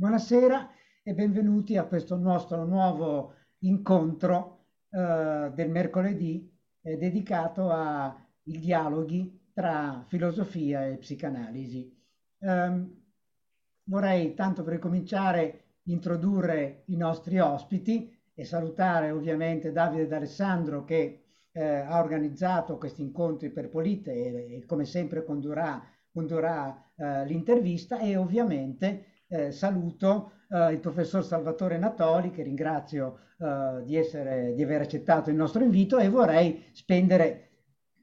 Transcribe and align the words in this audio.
Buonasera 0.00 0.70
e 1.02 1.12
benvenuti 1.12 1.76
a 1.76 1.82
questo 1.82 2.14
nostro 2.14 2.64
nuovo 2.64 3.34
incontro 3.62 4.66
eh, 4.90 5.50
del 5.52 5.70
mercoledì 5.70 6.48
eh, 6.82 6.96
dedicato 6.96 7.68
ai 7.72 8.12
dialoghi 8.44 9.50
tra 9.52 10.04
filosofia 10.06 10.86
e 10.86 10.98
psicanalisi. 10.98 11.92
Um, 12.38 12.96
vorrei 13.86 14.34
tanto 14.34 14.62
per 14.62 14.78
cominciare 14.78 15.80
introdurre 15.86 16.84
i 16.86 16.96
nostri 16.96 17.40
ospiti 17.40 18.16
e 18.32 18.44
salutare 18.44 19.10
ovviamente 19.10 19.72
Davide 19.72 20.06
D'Alessandro 20.06 20.84
che 20.84 21.24
eh, 21.50 21.60
ha 21.60 21.98
organizzato 22.00 22.78
questi 22.78 23.02
incontri 23.02 23.50
per 23.50 23.68
Polite 23.68 24.12
e, 24.12 24.58
e 24.58 24.64
come 24.64 24.84
sempre 24.84 25.24
condurrà, 25.24 25.84
condurrà 26.12 26.92
eh, 26.94 27.26
l'intervista 27.26 27.98
e 27.98 28.16
ovviamente 28.16 29.16
eh, 29.28 29.52
saluto 29.52 30.32
eh, 30.50 30.72
il 30.72 30.80
professor 30.80 31.24
Salvatore 31.24 31.78
Natoli 31.78 32.30
che 32.30 32.42
ringrazio 32.42 33.18
eh, 33.38 33.82
di, 33.84 33.96
essere, 33.96 34.54
di 34.54 34.62
aver 34.62 34.80
accettato 34.80 35.30
il 35.30 35.36
nostro 35.36 35.62
invito 35.62 35.98
e 35.98 36.08
vorrei 36.08 36.64
spendere 36.72 37.50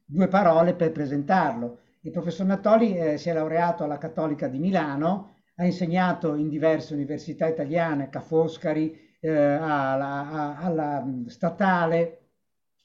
due 0.06 0.28
parole 0.28 0.76
per 0.76 0.92
presentarlo. 0.92 1.80
Il 2.02 2.12
professor 2.12 2.46
Natoli 2.46 2.96
eh, 2.98 3.18
si 3.18 3.30
è 3.30 3.34
laureato 3.34 3.84
alla 3.84 3.98
Cattolica 3.98 4.48
di 4.48 4.60
Milano, 4.60 5.38
ha 5.56 5.66
insegnato 5.66 6.36
in 6.36 6.50
diverse 6.50 6.94
università 6.94 7.48
italiane, 7.48 8.10
Ca' 8.10 8.22
Foscari, 8.22 8.96
eh, 9.20 9.32
alla, 9.32 10.58
alla, 10.60 11.06
statale, 11.28 12.20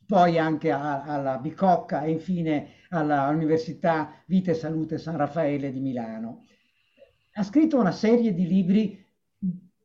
poi 0.07 0.39
anche 0.39 0.73
a, 0.73 1.03
alla 1.03 1.39
Bicocca 1.39 2.03
e 2.03 2.13
infine 2.13 2.69
all'Università 2.89 4.23
Vita 4.27 4.51
e 4.53 4.55
Salute 4.55 4.99
San 4.99 5.17
Raffaele 5.17 5.71
di 5.71 5.81
Milano. 5.81 6.45
Ha 7.33 7.43
scritto 7.43 7.79
una 7.79 7.93
serie 7.93 8.35
di 8.35 8.47
libri, 8.47 9.07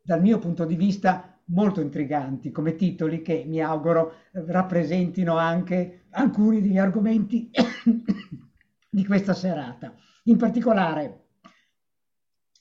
dal 0.01 0.21
mio 0.21 0.39
punto 0.39 0.65
di 0.65 0.75
vista, 0.75 1.35
molto 1.49 1.81
intriganti 1.81 2.51
come 2.51 2.75
titoli 2.75 3.21
che 3.21 3.43
mi 3.45 3.61
auguro 3.61 4.13
rappresentino 4.31 5.37
anche 5.37 6.05
alcuni 6.11 6.61
degli 6.61 6.77
argomenti 6.77 7.51
di 8.89 9.05
questa 9.05 9.33
serata. 9.33 9.93
In 10.23 10.37
particolare 10.37 11.25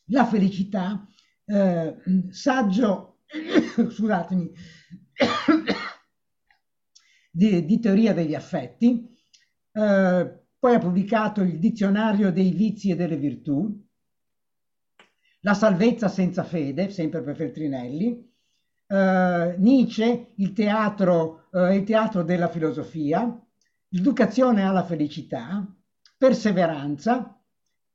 la 0.09 0.27
felicità, 0.27 1.07
eh, 1.47 1.97
saggio, 2.31 3.21
scusatemi, 3.89 4.53
di, 7.31 7.65
di, 7.65 7.81
teoria 7.81 8.13
degli 8.13 8.35
affetti, 8.35 9.09
eh, 9.73 10.43
poi 10.59 10.75
ha 10.75 10.79
pubblicato 10.79 11.43
il 11.43 11.59
dizionario 11.59 12.31
dei 12.31 12.53
vizi 12.53 12.91
e 12.91 12.97
delle 12.97 13.17
virtù, 13.17 13.83
la 15.45 15.55
salvezza 15.55 16.09
senza 16.09 16.43
fede, 16.43 16.91
sempre 16.91 17.23
per 17.23 17.37
Feltrinelli, 17.37 18.33
eh, 18.87 19.55
Nietzsche, 19.59 20.33
il 20.37 20.53
teatro, 20.55 21.49
eh, 21.53 21.77
il 21.77 21.85
teatro 21.85 22.23
della 22.23 22.49
filosofia, 22.49 23.41
l'educazione 23.89 24.63
alla 24.63 24.85
felicità, 24.85 25.67
perseveranza, 26.17 27.39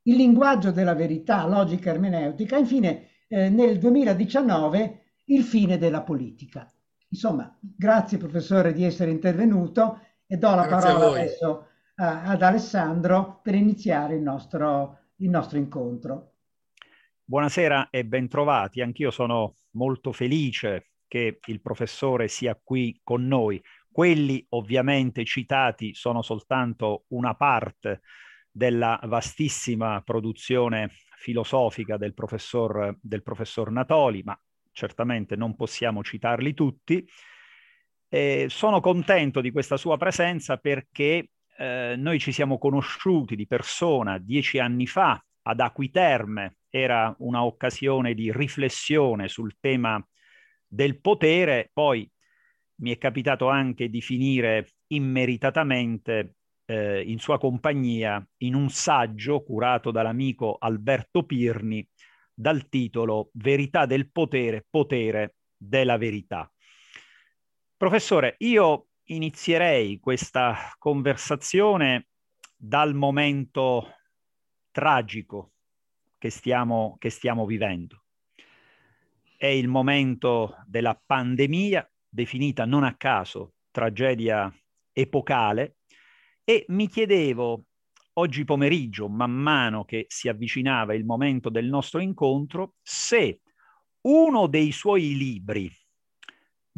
il 0.03 0.16
linguaggio 0.16 0.72
della 0.72 0.94
verità, 0.94 1.47
logica 1.47 1.90
ermeneutica, 1.90 2.56
infine 2.56 3.07
eh, 3.28 3.50
nel 3.50 3.79
2019 3.79 5.01
il 5.25 5.44
fine 5.44 5.79
della 5.79 6.01
politica. 6.01 6.72
Insomma, 7.09 7.57
grazie 7.59 8.19
professore 8.19 8.74
di 8.74 8.84
essere 8.84 9.09
intervenuto 9.09 10.01
e 10.28 10.38
do 10.38 10.53
la 10.53 10.68
grazie 10.68 10.94
parola 10.94 11.16
adesso 11.16 11.68
a, 11.95 12.25
ad 12.25 12.44
Alessandro 12.44 13.40
per 13.41 13.56
iniziare 13.56 14.16
il 14.16 14.22
nostro, 14.22 15.00
il 15.16 15.29
nostro 15.29 15.57
incontro. 15.57 16.28
Buonasera 17.29 17.91
e 17.91 18.06
bentrovati. 18.06 18.81
Anch'io 18.81 19.12
sono 19.12 19.57
molto 19.73 20.12
felice 20.12 20.94
che 21.07 21.38
il 21.45 21.62
professore 21.62 22.28
sia 22.28 22.59
qui 22.59 23.00
con 23.03 23.28
noi. 23.28 23.62
Quelli 23.91 24.44
ovviamente 24.50 25.23
citati 25.25 25.94
sono 25.94 26.23
soltanto 26.23 27.03
una 27.09 27.35
parte 27.35 28.01
della 28.50 29.00
vastissima 29.03 30.01
produzione 30.01 30.89
filosofica 31.18 31.97
del 31.97 32.16
professor, 32.16 32.97
del 33.00 33.22
professor 33.22 33.69
Natoli, 33.69 34.23
ma 34.23 34.35
certamente 34.72 35.35
non 35.35 35.56
possiamo 35.56 36.01
citarli 36.01 36.56
tutti. 36.56 37.07
Eh, 38.07 38.47
sono 38.50 38.79
contento 38.79 39.39
di 39.39 39.51
questa 39.51 39.78
sua 39.78 39.97
presenza 39.97 40.57
perché 40.57 41.29
eh, 41.59 41.94
noi 41.95 42.18
ci 42.18 42.31
siamo 42.31 42.57
conosciuti 42.57 43.35
di 43.35 43.45
persona 43.45 44.18
dieci 44.18 44.57
anni 44.57 44.88
fa 44.88 45.23
ad 45.50 45.60
Acquiterme, 45.60 46.58
era 46.70 47.14
un'occasione 47.18 48.14
di 48.14 48.32
riflessione 48.32 49.28
sul 49.28 49.58
tema 49.60 50.04
del 50.68 51.02
potere, 51.02 51.72
poi 51.74 52.10
mi 52.82 52.92
è 52.92 52.98
capitato 53.00 53.50
anche 53.50 53.90
di 53.90 54.00
finire 54.02 54.70
immeritatamente 54.88 56.36
eh, 56.66 57.02
in 57.02 57.18
sua 57.18 57.40
compagnia 57.40 58.24
in 58.38 58.54
un 58.54 58.70
saggio 58.70 59.42
curato 59.42 59.90
dall'amico 59.90 60.58
Alberto 60.60 61.24
Pirni 61.24 61.86
dal 62.31 62.70
titolo 62.70 63.31
Verità 63.34 63.88
del 63.88 64.12
potere, 64.12 64.66
potere 64.70 65.36
della 65.58 65.98
verità. 65.98 66.50
Professore, 67.76 68.36
io 68.40 68.90
inizierei 69.06 70.00
questa 70.00 70.74
conversazione 70.78 72.08
dal 72.56 72.94
momento 72.94 73.96
tragico 74.72 75.53
che 76.18 76.30
stiamo, 76.30 76.96
che 77.00 77.09
stiamo 77.09 77.46
vivendo. 77.46 78.03
È 79.38 79.47
il 79.47 79.68
momento 79.68 80.57
della 80.66 81.00
pandemia, 81.03 81.90
definita 82.07 82.66
non 82.66 82.84
a 82.84 82.96
caso 82.96 83.53
tragedia 83.72 84.53
epocale, 84.91 85.78
e 86.44 86.66
mi 86.69 86.88
chiedevo 86.88 87.66
oggi 88.13 88.44
pomeriggio, 88.44 89.07
man 89.07 89.31
mano 89.31 89.85
che 89.85 90.06
si 90.09 90.28
avvicinava 90.28 90.94
il 90.94 91.06
momento 91.06 91.50
del 91.50 91.68
nostro 91.68 92.00
incontro, 92.00 92.74
se 92.81 93.41
uno 94.01 94.47
dei 94.47 94.72
suoi 94.72 95.16
libri, 95.16 95.72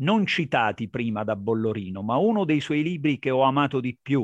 non 0.01 0.25
citati 0.25 0.89
prima 0.89 1.23
da 1.23 1.35
Bollorino, 1.35 2.03
ma 2.03 2.17
uno 2.17 2.45
dei 2.45 2.59
suoi 2.59 2.83
libri 2.83 3.17
che 3.17 3.31
ho 3.31 3.41
amato 3.41 3.79
di 3.79 3.97
più, 3.99 4.23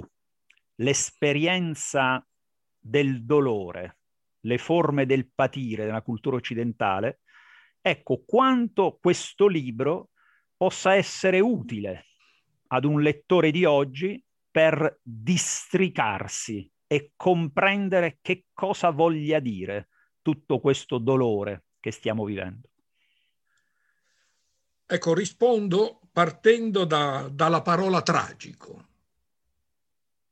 L'esperienza 0.80 2.24
del 2.88 3.26
dolore, 3.26 3.98
le 4.42 4.58
forme 4.58 5.06
del 5.06 5.30
patire 5.34 5.86
nella 5.86 6.02
cultura 6.02 6.38
occidentale, 6.38 7.22
ecco 7.82 8.24
quanto 8.26 8.98
questo 9.02 9.48
libro 9.48 10.12
possa 10.56 10.96
essere 10.96 11.40
utile 11.40 12.06
ad 12.68 12.86
un 12.86 13.02
lettore 13.02 13.52
di 13.52 13.66
oggi 13.66 14.24
per 14.50 15.00
districarsi 15.02 16.70
e 16.88 17.12
comprendere 17.16 18.20
che 18.22 18.46
cosa 18.54 18.90
voglia 18.90 19.40
dire 19.40 19.90
tutto 20.22 20.60
questo 20.60 20.98
dolore 20.98 21.66
che 21.80 21.92
stiamo 21.92 22.24
vivendo. 22.24 22.70
Ecco, 24.86 25.14
rispondo 25.14 26.00
partendo 26.14 26.86
da, 26.86 27.30
dalla 27.32 27.62
parola 27.62 28.02
tragico, 28.02 28.86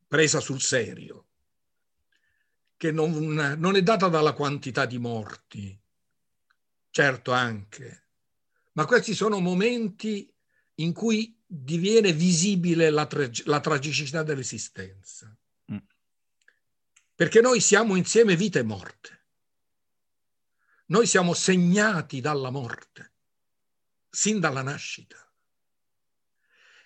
presa 0.07 0.39
sul 0.39 0.61
serio, 0.61 1.25
che 2.77 2.91
non, 2.91 3.33
non 3.57 3.75
è 3.75 3.81
data 3.81 4.07
dalla 4.07 4.33
quantità 4.33 4.85
di 4.85 4.97
morti, 4.97 5.77
certo 6.89 7.31
anche, 7.31 8.07
ma 8.73 8.85
questi 8.85 9.13
sono 9.13 9.39
momenti 9.39 10.31
in 10.75 10.93
cui 10.93 11.37
diviene 11.45 12.11
visibile 12.11 12.89
la, 12.89 13.05
tra- 13.05 13.29
la 13.45 13.59
tragicità 13.59 14.23
dell'esistenza. 14.23 15.35
Mm. 15.71 15.77
Perché 17.15 17.39
noi 17.39 17.61
siamo 17.61 17.95
insieme 17.95 18.35
vita 18.35 18.59
e 18.59 18.63
morte. 18.63 19.23
Noi 20.87 21.07
siamo 21.07 21.33
segnati 21.33 22.19
dalla 22.19 22.49
morte, 22.49 23.13
sin 24.09 24.39
dalla 24.39 24.61
nascita. 24.61 25.17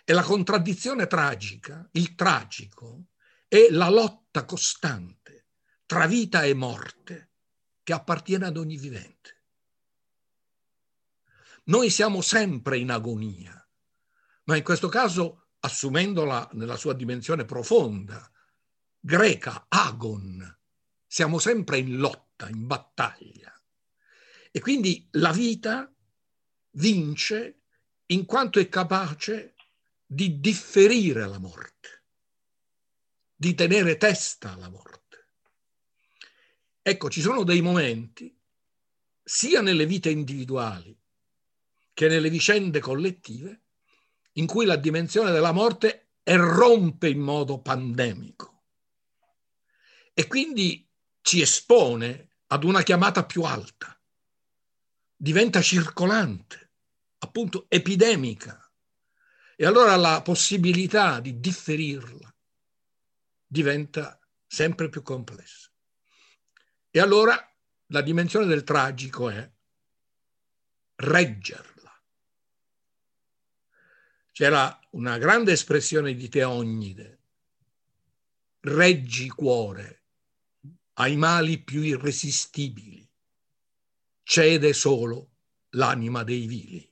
E 0.04 0.14
la 0.14 0.24
contraddizione 0.24 1.08
tragica, 1.08 1.88
il 1.94 2.16
tragico, 2.16 3.08
è 3.48 3.68
la 3.72 3.90
lotta 3.90 4.46
costante 4.46 5.19
tra 5.90 6.06
vita 6.06 6.44
e 6.44 6.54
morte 6.54 7.32
che 7.82 7.94
appartiene 7.94 8.46
ad 8.46 8.58
ogni 8.58 8.78
vivente. 8.78 9.46
Noi 11.64 11.90
siamo 11.90 12.22
sempre 12.22 12.78
in 12.78 12.92
agonia, 12.92 13.68
ma 14.44 14.56
in 14.56 14.62
questo 14.62 14.88
caso 14.88 15.48
assumendola 15.62 16.48
nella 16.54 16.78
sua 16.78 16.94
dimensione 16.94 17.44
profonda, 17.44 18.32
greca, 19.00 19.66
agon, 19.68 20.60
siamo 21.08 21.40
sempre 21.40 21.80
in 21.80 21.98
lotta, 21.98 22.48
in 22.50 22.68
battaglia. 22.68 23.52
E 24.52 24.60
quindi 24.60 25.08
la 25.14 25.32
vita 25.32 25.92
vince 26.74 27.62
in 28.06 28.26
quanto 28.26 28.60
è 28.60 28.70
capace 28.70 29.56
di 30.06 30.40
differire 30.40 31.26
la 31.26 31.40
morte, 31.40 32.04
di 33.34 33.56
tenere 33.56 33.98
testa 33.98 34.52
alla 34.52 34.70
morte. 34.70 34.99
Ecco, 36.90 37.12
ci 37.12 37.22
sono 37.22 37.44
dei 37.44 37.62
momenti, 37.62 38.36
sia 39.24 39.62
nelle 39.62 39.86
vite 39.86 40.10
individuali 40.10 41.00
che 41.94 42.08
nelle 42.08 42.32
vicende 42.32 42.80
collettive, 42.80 43.66
in 44.34 44.48
cui 44.48 44.66
la 44.66 44.76
dimensione 44.76 45.30
della 45.30 45.52
morte 45.52 46.14
errompe 46.24 47.08
in 47.08 47.20
modo 47.20 47.62
pandemico 47.62 48.64
e 50.16 50.26
quindi 50.26 50.90
ci 51.22 51.42
espone 51.42 52.38
ad 52.48 52.64
una 52.64 52.82
chiamata 52.82 53.24
più 53.24 53.44
alta, 53.44 53.96
diventa 55.16 55.62
circolante, 55.62 56.72
appunto 57.20 57.68
epidemica. 57.70 58.68
E 59.56 59.64
allora 59.64 59.96
la 59.96 60.24
possibilità 60.24 61.20
di 61.20 61.40
differirla 61.40 62.36
diventa 63.46 64.20
sempre 64.48 64.90
più 64.90 65.04
complessa. 65.04 65.70
E 66.92 67.00
allora 67.00 67.38
la 67.88 68.02
dimensione 68.02 68.46
del 68.46 68.64
tragico 68.64 69.30
è 69.30 69.52
reggerla 70.96 71.80
c'era 74.40 74.80
una 74.92 75.18
grande 75.18 75.52
espressione 75.52 76.14
di 76.14 76.30
Teognide, 76.30 77.20
reggi 78.62 79.28
cuore 79.28 80.04
ai 80.94 81.18
mali 81.18 81.62
più 81.62 81.82
irresistibili, 81.82 83.06
cede 84.24 84.72
solo 84.72 85.32
l'anima 85.72 86.24
dei 86.24 86.48
vili. 86.48 86.90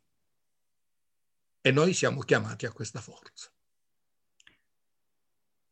E 1.61 1.71
noi 1.71 1.93
siamo 1.93 2.19
chiamati 2.19 2.65
a 2.65 2.73
questa 2.73 2.99
forza. 2.99 3.49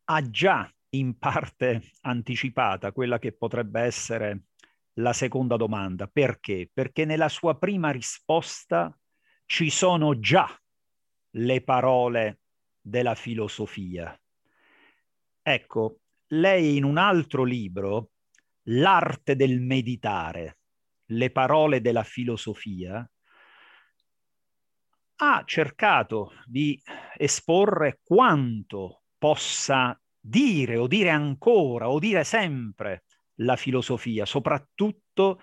Ha 0.05 0.29
già 0.29 0.73
in 0.97 1.17
parte 1.17 1.91
anticipata 2.01 2.91
quella 2.91 3.19
che 3.19 3.31
potrebbe 3.33 3.81
essere 3.81 4.45
la 4.93 5.13
seconda 5.13 5.55
domanda. 5.57 6.07
Perché? 6.07 6.69
Perché 6.71 7.05
nella 7.05 7.29
sua 7.29 7.57
prima 7.57 7.91
risposta 7.91 8.97
ci 9.45 9.69
sono 9.69 10.19
già 10.19 10.47
le 11.31 11.61
parole 11.63 12.39
della 12.79 13.15
filosofia. 13.15 14.17
Ecco, 15.41 15.99
lei 16.27 16.77
in 16.77 16.83
un 16.83 16.97
altro 16.97 17.43
libro, 17.43 18.11
L'arte 18.69 19.35
del 19.35 19.61
meditare, 19.61 20.57
le 21.09 21.29
parole 21.29 21.81
della 21.81 22.01
filosofia, 22.01 23.07
ha 25.17 25.43
cercato 25.45 26.33
di 26.45 26.81
esporre 27.15 27.99
quanto 28.03 29.03
possa 29.19 29.99
dire 30.27 30.77
o 30.77 30.87
dire 30.87 31.09
ancora 31.09 31.89
o 31.89 31.99
dire 31.99 32.23
sempre 32.23 33.03
la 33.39 33.55
filosofia, 33.55 34.25
soprattutto 34.25 35.39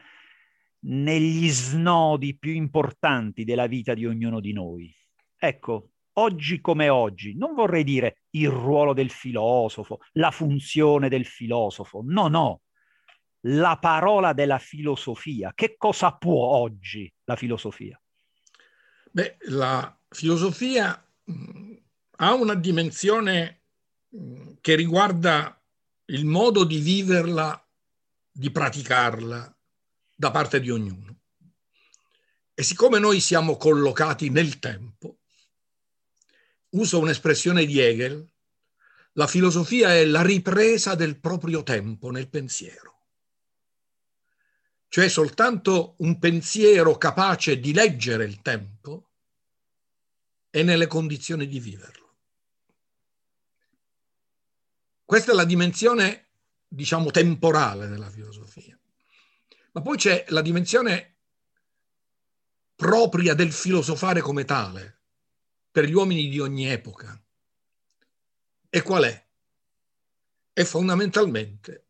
negli 0.80 1.48
snodi 1.48 2.36
più 2.36 2.52
importanti 2.52 3.44
della 3.44 3.66
vita 3.66 3.94
di 3.94 4.06
ognuno 4.06 4.40
di 4.40 4.52
noi. 4.52 4.92
Ecco, 5.36 5.90
oggi 6.14 6.60
come 6.60 6.88
oggi, 6.88 7.36
non 7.36 7.54
vorrei 7.54 7.84
dire 7.84 8.22
il 8.30 8.48
ruolo 8.48 8.92
del 8.92 9.10
filosofo, 9.10 10.00
la 10.12 10.32
funzione 10.32 11.08
del 11.08 11.26
filosofo, 11.26 12.02
no, 12.04 12.26
no, 12.26 12.62
la 13.46 13.78
parola 13.78 14.32
della 14.32 14.58
filosofia. 14.58 15.52
Che 15.54 15.76
cosa 15.76 16.12
può 16.12 16.46
oggi 16.56 17.12
la 17.24 17.36
filosofia? 17.36 18.00
Beh, 19.12 19.36
la 19.50 19.96
filosofia 20.08 21.00
mh, 21.24 21.74
ha 22.16 22.34
una 22.34 22.54
dimensione 22.54 23.61
che 24.60 24.74
riguarda 24.74 25.58
il 26.06 26.26
modo 26.26 26.64
di 26.64 26.78
viverla, 26.78 27.66
di 28.30 28.50
praticarla 28.50 29.56
da 30.14 30.30
parte 30.30 30.60
di 30.60 30.70
ognuno. 30.70 31.20
E 32.54 32.62
siccome 32.62 32.98
noi 32.98 33.20
siamo 33.20 33.56
collocati 33.56 34.28
nel 34.28 34.58
tempo, 34.58 35.18
uso 36.70 36.98
un'espressione 36.98 37.64
di 37.64 37.80
Hegel, 37.80 38.28
la 39.12 39.26
filosofia 39.26 39.94
è 39.94 40.04
la 40.04 40.22
ripresa 40.22 40.94
del 40.94 41.18
proprio 41.18 41.62
tempo 41.62 42.10
nel 42.10 42.28
pensiero. 42.28 42.90
Cioè 44.88 45.08
soltanto 45.08 45.94
un 45.98 46.18
pensiero 46.18 46.98
capace 46.98 47.58
di 47.58 47.72
leggere 47.72 48.24
il 48.24 48.42
tempo 48.42 49.10
è 50.50 50.62
nelle 50.62 50.86
condizioni 50.86 51.46
di 51.46 51.58
viverlo. 51.60 52.01
Questa 55.12 55.32
è 55.32 55.34
la 55.34 55.44
dimensione, 55.44 56.28
diciamo, 56.66 57.10
temporale 57.10 57.86
della 57.86 58.08
filosofia. 58.08 58.80
Ma 59.72 59.82
poi 59.82 59.98
c'è 59.98 60.24
la 60.28 60.40
dimensione 60.40 61.16
propria 62.74 63.34
del 63.34 63.52
filosofare 63.52 64.22
come 64.22 64.46
tale, 64.46 65.00
per 65.70 65.84
gli 65.84 65.92
uomini 65.92 66.30
di 66.30 66.40
ogni 66.40 66.64
epoca. 66.64 67.22
E 68.70 68.80
qual 68.80 69.04
è? 69.04 69.26
È 70.50 70.64
fondamentalmente 70.64 71.84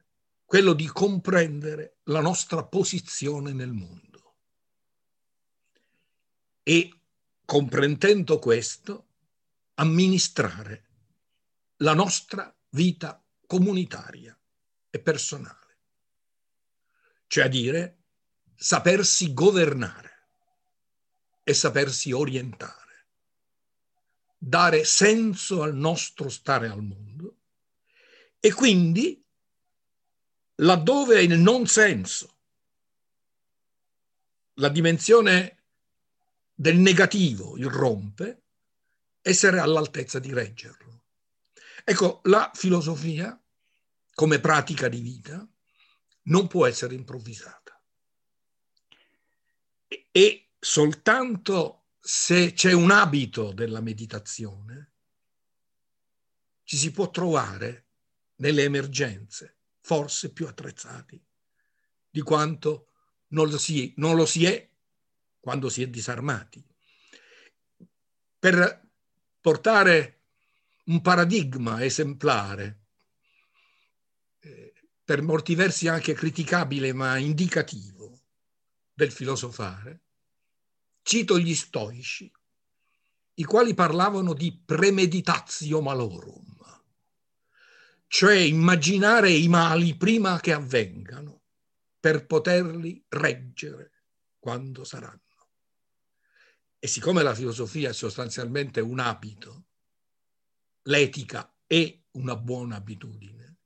quello 0.44 0.72
di 0.72 0.88
comprendere 0.88 1.98
la 2.06 2.20
nostra 2.20 2.64
posizione 2.64 3.52
nel 3.52 3.70
mondo. 3.70 4.34
E 6.64 6.92
comprendendo 7.44 8.40
questo, 8.40 9.06
amministrare 9.74 10.86
la 11.76 11.94
nostra 11.94 12.52
vita 12.72 13.22
comunitaria 13.46 14.38
e 14.90 14.98
personale. 15.00 15.78
Cioè 17.26 17.44
a 17.44 17.48
dire 17.48 17.98
sapersi 18.54 19.32
governare 19.32 20.10
e 21.42 21.54
sapersi 21.54 22.12
orientare 22.12 22.82
dare 24.44 24.84
senso 24.84 25.62
al 25.62 25.76
nostro 25.76 26.28
stare 26.28 26.66
al 26.66 26.82
mondo 26.82 27.36
e 28.40 28.52
quindi 28.52 29.24
laddove 30.56 31.14
è 31.14 31.20
il 31.20 31.38
non 31.38 31.68
senso, 31.68 32.38
la 34.54 34.68
dimensione 34.68 35.62
del 36.52 36.76
negativo 36.76 37.56
irrompe, 37.56 38.42
essere 39.22 39.60
all'altezza 39.60 40.18
di 40.18 40.32
reggerlo. 40.32 40.91
Ecco, 41.84 42.20
la 42.24 42.50
filosofia 42.54 43.38
come 44.14 44.40
pratica 44.40 44.88
di 44.88 45.00
vita 45.00 45.46
non 46.24 46.46
può 46.46 46.66
essere 46.66 46.94
improvvisata. 46.94 47.80
E, 50.10 50.50
soltanto 50.58 51.86
se 51.98 52.52
c'è 52.52 52.72
un 52.72 52.90
abito 52.90 53.52
della 53.52 53.80
meditazione, 53.80 54.90
ci 56.64 56.76
si 56.76 56.90
può 56.90 57.10
trovare 57.10 57.86
nelle 58.36 58.62
emergenze 58.62 59.56
forse 59.80 60.32
più 60.32 60.46
attrezzati 60.46 61.20
di 62.08 62.20
quanto 62.20 62.92
non 63.28 63.48
lo 63.48 63.58
si, 63.58 63.94
non 63.96 64.16
lo 64.16 64.26
si 64.26 64.44
è 64.44 64.68
quando 65.40 65.68
si 65.68 65.82
è 65.82 65.88
disarmati. 65.88 66.64
Per 68.38 68.88
portare 69.40 70.21
un 70.84 71.00
paradigma 71.00 71.84
esemplare, 71.84 72.80
eh, 74.40 74.72
per 75.04 75.22
molti 75.22 75.54
versi 75.54 75.88
anche 75.88 76.14
criticabile 76.14 76.92
ma 76.92 77.16
indicativo 77.16 78.20
del 78.92 79.12
filosofare, 79.12 80.02
Cito 81.04 81.36
gli 81.36 81.54
stoici, 81.54 82.32
i 83.34 83.44
quali 83.44 83.74
parlavano 83.74 84.34
di 84.34 84.56
premeditatio 84.64 85.80
malorum, 85.80 86.80
cioè 88.06 88.36
immaginare 88.36 89.32
i 89.32 89.48
mali 89.48 89.96
prima 89.96 90.38
che 90.38 90.52
avvengano 90.52 91.42
per 91.98 92.26
poterli 92.26 93.04
reggere 93.08 94.04
quando 94.38 94.84
saranno. 94.84 95.20
E 96.78 96.86
siccome 96.86 97.22
la 97.22 97.34
filosofia 97.34 97.90
è 97.90 97.94
sostanzialmente 97.94 98.80
un 98.80 99.00
abito, 99.00 99.64
l'etica 100.82 101.52
è 101.66 102.00
una 102.12 102.36
buona 102.36 102.76
abitudine, 102.76 103.56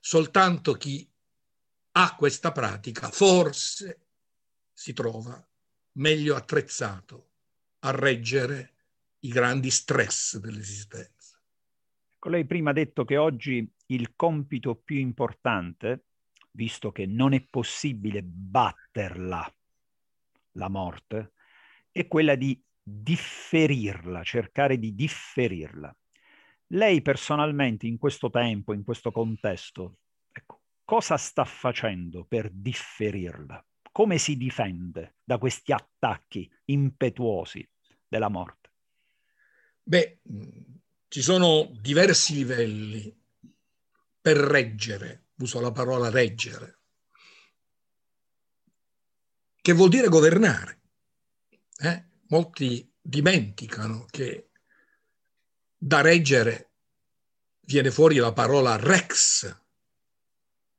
soltanto 0.00 0.74
chi 0.74 1.08
ha 1.92 2.14
questa 2.16 2.52
pratica 2.52 3.10
forse 3.10 4.06
si 4.72 4.92
trova 4.92 5.44
meglio 5.92 6.36
attrezzato 6.36 7.30
a 7.80 7.90
reggere 7.90 8.74
i 9.20 9.28
grandi 9.28 9.70
stress 9.70 10.38
dell'esistenza. 10.38 11.38
Ecco, 12.14 12.28
lei 12.28 12.44
prima 12.46 12.70
ha 12.70 12.74
detto 12.74 13.04
che 13.04 13.16
oggi 13.16 13.70
il 13.86 14.14
compito 14.14 14.74
più 14.76 14.98
importante, 14.98 16.04
visto 16.52 16.92
che 16.92 17.06
non 17.06 17.32
è 17.32 17.40
possibile 17.40 18.22
batterla, 18.22 19.54
la 20.52 20.68
morte, 20.68 21.32
è 21.90 22.06
quella 22.06 22.34
di 22.34 22.62
differirla, 22.82 24.22
cercare 24.22 24.78
di 24.78 24.94
differirla. 24.94 25.94
Lei 26.72 27.02
personalmente 27.02 27.86
in 27.86 27.98
questo 27.98 28.30
tempo, 28.30 28.72
in 28.72 28.84
questo 28.84 29.10
contesto, 29.10 29.98
ecco, 30.30 30.60
cosa 30.84 31.16
sta 31.16 31.44
facendo 31.44 32.24
per 32.24 32.48
differirla? 32.48 33.64
Come 33.90 34.18
si 34.18 34.36
difende 34.36 35.16
da 35.24 35.38
questi 35.38 35.72
attacchi 35.72 36.48
impetuosi 36.66 37.68
della 38.06 38.28
morte? 38.28 38.70
Beh, 39.82 40.20
ci 41.08 41.22
sono 41.22 41.72
diversi 41.80 42.34
livelli 42.34 43.20
per 44.20 44.36
reggere, 44.36 45.30
uso 45.38 45.60
la 45.60 45.72
parola 45.72 46.08
reggere, 46.08 46.78
che 49.60 49.72
vuol 49.72 49.88
dire 49.88 50.06
governare. 50.06 50.80
Eh? 51.78 52.04
Molti 52.28 52.88
dimenticano 53.00 54.06
che 54.08 54.49
da 55.82 56.02
reggere 56.02 56.72
viene 57.62 57.90
fuori 57.90 58.16
la 58.16 58.34
parola 58.34 58.76
rex, 58.76 59.44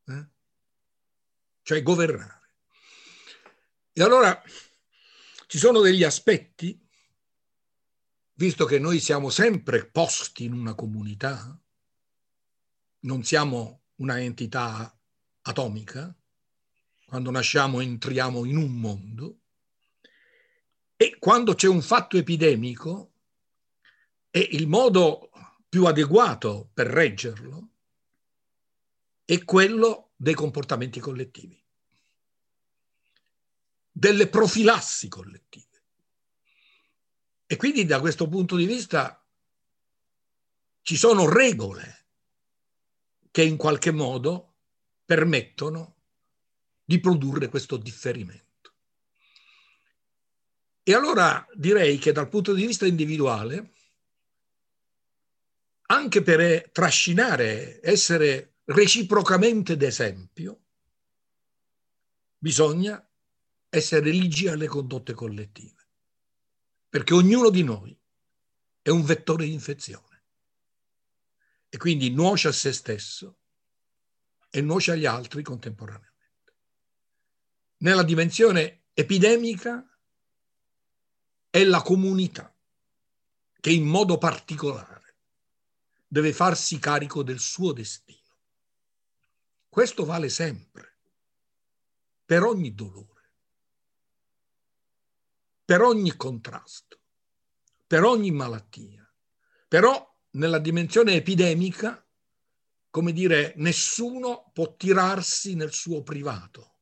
eh? 0.06 0.26
cioè 1.64 1.82
governare. 1.82 2.50
E 3.94 4.04
allora 4.04 4.40
ci 5.48 5.58
sono 5.58 5.82
degli 5.82 6.04
aspetti, 6.04 6.80
visto 8.34 8.66
che 8.66 8.78
noi 8.78 9.00
siamo 9.00 9.32
sempre 9.32 9.88
posti 9.88 10.44
in 10.44 10.54
una 10.54 10.76
comunità, 10.76 11.60
non 13.00 13.24
siamo 13.24 13.86
una 13.96 14.22
entità 14.22 14.96
atomica, 15.42 16.16
quando 17.08 17.32
nasciamo 17.32 17.80
entriamo 17.80 18.46
in 18.46 18.58
un 18.58 18.80
mondo, 18.80 19.40
e 20.96 21.18
quando 21.18 21.56
c'è 21.56 21.68
un 21.68 21.82
fatto 21.82 22.18
epidemico, 22.18 23.11
e 24.32 24.40
il 24.54 24.68
modo 24.68 25.30
più 25.68 25.86
adeguato 25.86 26.70
per 26.74 26.88
reggerlo 26.88 27.70
è 29.26 29.44
quello 29.44 30.12
dei 30.16 30.34
comportamenti 30.34 31.00
collettivi, 31.00 31.62
delle 33.92 34.28
profilassi 34.28 35.10
collettive. 35.10 35.68
E 37.46 37.56
quindi 37.58 37.86
da 37.86 38.00
questo 38.00 38.30
punto 38.30 38.56
di 38.56 38.66
vista 38.66 39.22
ci 40.82 40.96
sono 40.96 41.30
regole 41.30 42.08
che 43.30 43.44
in 43.44 43.58
qualche 43.58 43.92
modo 43.92 44.56
permettono 45.06 45.98
di 46.84 47.00
produrre 47.00 47.50
questo 47.50 47.76
differimento. 47.76 48.74
E 50.84 50.94
allora 50.94 51.46
direi 51.54 51.98
che 51.98 52.12
dal 52.12 52.30
punto 52.30 52.54
di 52.54 52.66
vista 52.66 52.86
individuale 52.86 53.74
anche 55.92 56.22
per 56.22 56.40
eh, 56.40 56.70
trascinare, 56.72 57.82
essere 57.84 58.60
reciprocamente 58.66 59.76
d'esempio, 59.76 60.60
bisogna 62.38 63.06
essere 63.68 64.10
ligi 64.10 64.48
alle 64.48 64.68
condotte 64.68 65.14
collettive, 65.14 65.88
perché 66.88 67.14
ognuno 67.14 67.50
di 67.50 67.64
noi 67.64 67.98
è 68.82 68.90
un 68.90 69.04
vettore 69.04 69.44
di 69.44 69.54
infezione 69.54 70.24
e 71.68 71.78
quindi 71.78 72.10
nuoce 72.10 72.48
a 72.48 72.54
se 72.54 72.72
stesso 72.72 73.38
e 74.50 74.62
nuoce 74.62 74.92
agli 74.92 75.06
altri 75.06 75.44
contemporaneamente. 75.44 76.10
Nella 77.78 78.04
dimensione 78.04 78.84
epidemica 78.94 79.86
è 81.50 81.64
la 81.66 81.82
comunità 81.82 82.54
che 83.60 83.72
in 83.72 83.86
modo 83.86 84.18
particolare 84.18 85.01
deve 86.12 86.34
farsi 86.34 86.78
carico 86.78 87.24
del 87.24 87.40
suo 87.40 87.72
destino. 87.72 88.36
Questo 89.70 90.04
vale 90.04 90.28
sempre, 90.28 90.98
per 92.26 92.44
ogni 92.44 92.76
dolore, 92.76 93.32
per 95.64 95.80
ogni 95.80 96.14
contrasto, 96.18 97.00
per 97.88 98.04
ogni 98.04 98.30
malattia. 98.30 99.10
Però 99.70 100.20
nella 100.32 100.60
dimensione 100.60 101.14
epidemica, 101.14 102.06
come 102.90 103.14
dire, 103.14 103.54
nessuno 103.56 104.52
può 104.52 104.76
tirarsi 104.76 105.56
nel 105.56 105.72
suo 105.72 106.04
privato, 106.04 106.80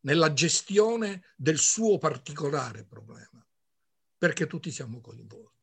nella 0.00 0.34
gestione 0.34 1.32
del 1.34 1.58
suo 1.58 1.96
particolare 1.96 2.84
problema, 2.84 3.42
perché 4.18 4.46
tutti 4.46 4.70
siamo 4.70 5.00
coinvolti. 5.00 5.59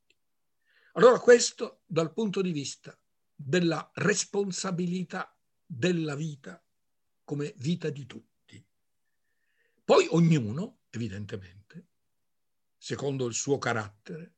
Allora 0.97 1.19
questo 1.19 1.81
dal 1.85 2.11
punto 2.11 2.41
di 2.41 2.51
vista 2.51 2.97
della 3.35 3.87
responsabilità 3.93 5.37
della 5.63 6.15
vita 6.15 6.59
come 7.23 7.53
vita 7.57 7.91
di 7.91 8.07
tutti. 8.07 8.65
Poi 9.85 10.07
ognuno, 10.09 10.79
evidentemente, 10.89 11.87
secondo 12.77 13.27
il 13.27 13.35
suo 13.35 13.59
carattere, 13.59 14.37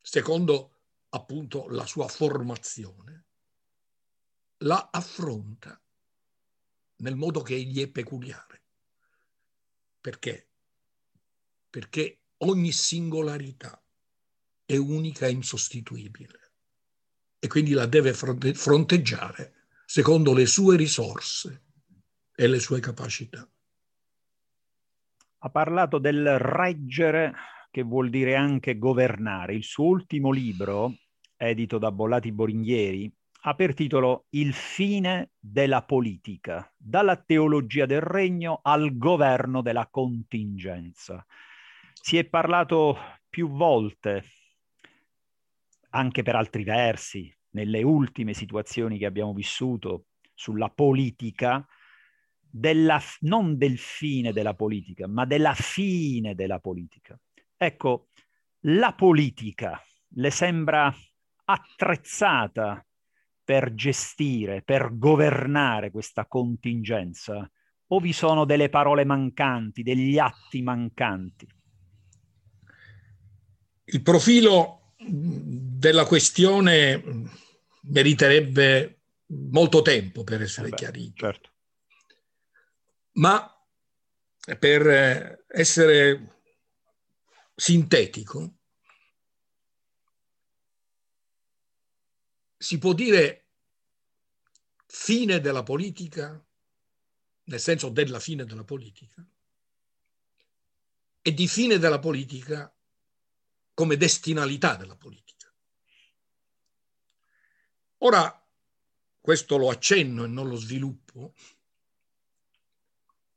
secondo 0.00 0.80
appunto 1.10 1.68
la 1.68 1.86
sua 1.86 2.08
formazione, 2.08 3.26
la 4.58 4.88
affronta 4.90 5.80
nel 6.96 7.14
modo 7.14 7.42
che 7.42 7.60
gli 7.62 7.80
è 7.80 7.88
peculiare. 7.88 8.62
Perché? 10.00 10.48
Perché 11.70 12.22
ogni 12.38 12.72
singolarità 12.72 13.81
è 14.72 14.78
unica 14.78 15.26
e 15.26 15.32
insostituibile 15.32 16.40
e 17.38 17.46
quindi 17.46 17.72
la 17.72 17.84
deve 17.84 18.14
fronteggiare 18.14 19.66
secondo 19.84 20.32
le 20.32 20.46
sue 20.46 20.76
risorse 20.76 21.64
e 22.34 22.46
le 22.46 22.58
sue 22.58 22.80
capacità. 22.80 23.46
Ha 25.38 25.50
parlato 25.50 25.98
del 25.98 26.38
reggere, 26.38 27.34
che 27.70 27.82
vuol 27.82 28.08
dire 28.08 28.34
anche 28.34 28.78
governare. 28.78 29.54
Il 29.54 29.64
suo 29.64 29.84
ultimo 29.84 30.30
libro, 30.30 30.94
edito 31.36 31.76
da 31.76 31.92
Bollati 31.92 32.32
Boringhieri, 32.32 33.12
ha 33.42 33.54
per 33.54 33.74
titolo 33.74 34.26
Il 34.30 34.54
fine 34.54 35.32
della 35.38 35.82
politica, 35.82 36.72
dalla 36.74 37.16
teologia 37.16 37.84
del 37.84 38.00
regno 38.00 38.60
al 38.62 38.96
governo 38.96 39.60
della 39.60 39.88
contingenza. 39.90 41.26
Si 41.92 42.16
è 42.16 42.24
parlato 42.24 42.96
più 43.28 43.50
volte 43.50 44.24
anche 45.94 46.22
per 46.22 46.36
altri 46.36 46.64
versi, 46.64 47.34
nelle 47.50 47.82
ultime 47.82 48.34
situazioni 48.34 48.98
che 48.98 49.06
abbiamo 49.06 49.32
vissuto 49.32 50.06
sulla 50.34 50.68
politica, 50.68 51.66
della, 52.40 53.00
non 53.20 53.56
del 53.56 53.78
fine 53.78 54.32
della 54.32 54.54
politica, 54.54 55.06
ma 55.06 55.24
della 55.24 55.54
fine 55.54 56.34
della 56.34 56.58
politica. 56.58 57.18
Ecco, 57.56 58.08
la 58.66 58.92
politica 58.94 59.82
le 60.14 60.30
sembra 60.30 60.94
attrezzata 61.44 62.84
per 63.44 63.74
gestire, 63.74 64.62
per 64.62 64.96
governare 64.96 65.90
questa 65.90 66.26
contingenza? 66.26 67.50
O 67.88 67.98
vi 67.98 68.12
sono 68.12 68.44
delle 68.44 68.68
parole 68.70 69.04
mancanti, 69.04 69.82
degli 69.82 70.18
atti 70.18 70.62
mancanti? 70.62 71.46
Il 73.84 74.02
profilo 74.02 74.81
della 75.04 76.04
questione 76.04 77.02
meriterebbe 77.82 79.00
molto 79.26 79.82
tempo 79.82 80.24
per 80.24 80.42
essere 80.42 80.68
eh 80.68 80.70
beh, 80.70 80.76
chiarito. 80.76 81.26
Certo. 81.26 81.50
Ma 83.12 83.46
per 84.58 85.44
essere 85.48 86.42
sintetico, 87.54 88.54
si 92.56 92.78
può 92.78 92.92
dire 92.92 93.46
fine 94.86 95.40
della 95.40 95.62
politica, 95.62 96.44
nel 97.44 97.60
senso 97.60 97.88
della 97.88 98.20
fine 98.20 98.44
della 98.44 98.64
politica, 98.64 99.26
e 101.22 101.34
di 101.34 101.46
fine 101.46 101.78
della 101.78 101.98
politica 101.98 102.72
come 103.82 103.96
destinalità 103.96 104.76
della 104.76 104.94
politica. 104.94 105.52
Ora, 107.98 108.48
questo 109.20 109.56
lo 109.56 109.70
accenno 109.70 110.22
e 110.22 110.28
non 110.28 110.46
lo 110.46 110.54
sviluppo, 110.54 111.34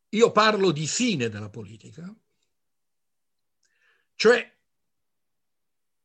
io 0.09 0.31
parlo 0.31 0.69
di 0.69 0.85
fine 0.85 1.29
della 1.29 1.49
politica 1.49 2.15
Cioè 4.13 4.59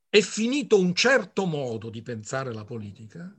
è 0.08 0.20
finito 0.22 0.78
un 0.78 0.94
certo 0.94 1.44
modo 1.44 1.90
di 1.90 2.00
pensare 2.00 2.54
la 2.54 2.64
politica 2.64 3.36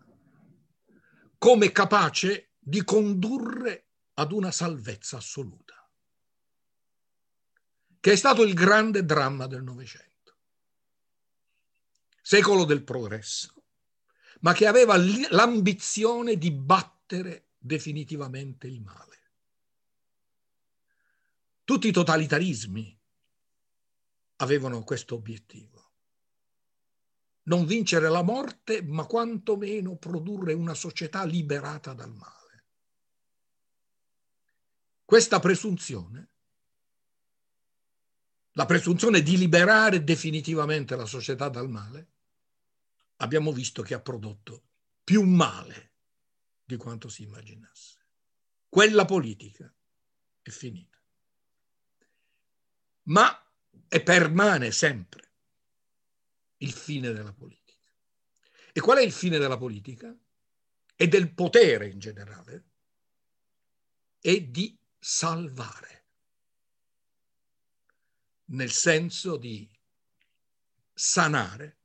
come 1.40 1.72
capace 1.72 2.54
di 2.60 2.84
condurre 2.84 3.88
ad 4.14 4.32
una 4.32 4.52
salvezza 4.52 5.18
assoluta, 5.18 5.92
che 8.00 8.12
è 8.12 8.16
stato 8.16 8.44
il 8.44 8.54
grande 8.54 9.04
dramma 9.04 9.48
del 9.48 9.64
Novecento, 9.64 10.11
secolo 12.32 12.64
del 12.64 12.86
progresso, 12.86 13.66
ma 14.40 14.54
che 14.54 14.66
aveva 14.66 14.96
l'ambizione 15.32 16.38
di 16.38 16.50
battere 16.50 17.50
definitivamente 17.58 18.68
il 18.68 18.80
male. 18.80 19.32
Tutti 21.66 21.90
i 21.90 21.92
totalitarismi 21.92 22.98
avevano 24.38 24.82
questo 24.86 25.16
obiettivo. 25.16 25.92
Non 27.44 27.66
vincere 27.66 28.08
la 28.08 28.22
morte, 28.22 28.82
ma 28.82 29.06
quantomeno 29.08 29.98
produrre 29.98 30.54
una 30.54 30.74
società 30.74 31.26
liberata 31.26 31.92
dal 31.92 32.14
male. 32.14 32.66
Questa 35.04 35.38
presunzione, 35.42 36.30
la 38.52 38.66
presunzione 38.66 39.22
di 39.22 39.36
liberare 39.36 40.06
definitivamente 40.06 40.96
la 40.96 41.06
società 41.06 41.50
dal 41.50 41.70
male, 41.70 42.08
abbiamo 43.22 43.52
visto 43.52 43.82
che 43.82 43.94
ha 43.94 44.02
prodotto 44.02 44.64
più 45.04 45.24
male 45.24 45.92
di 46.64 46.76
quanto 46.76 47.08
si 47.10 47.24
immaginasse. 47.24 48.00
Quella 48.68 49.06
politica 49.06 49.72
è 50.42 50.50
finita. 50.50 51.00
Ma 53.04 53.46
e 53.88 54.02
permane 54.02 54.72
sempre 54.72 55.30
il 56.58 56.72
fine 56.72 57.12
della 57.12 57.34
politica. 57.34 57.90
E 58.74 58.80
qual 58.80 58.98
è 59.00 59.02
il 59.02 59.12
fine 59.12 59.38
della 59.38 59.58
politica? 59.58 60.16
E 60.96 61.08
del 61.08 61.34
potere 61.34 61.90
in 61.90 62.00
generale? 62.00 62.66
È 64.20 64.40
di 64.40 64.78
salvare, 65.00 66.06
nel 68.46 68.72
senso 68.72 69.36
di 69.36 69.68
sanare, 70.94 71.81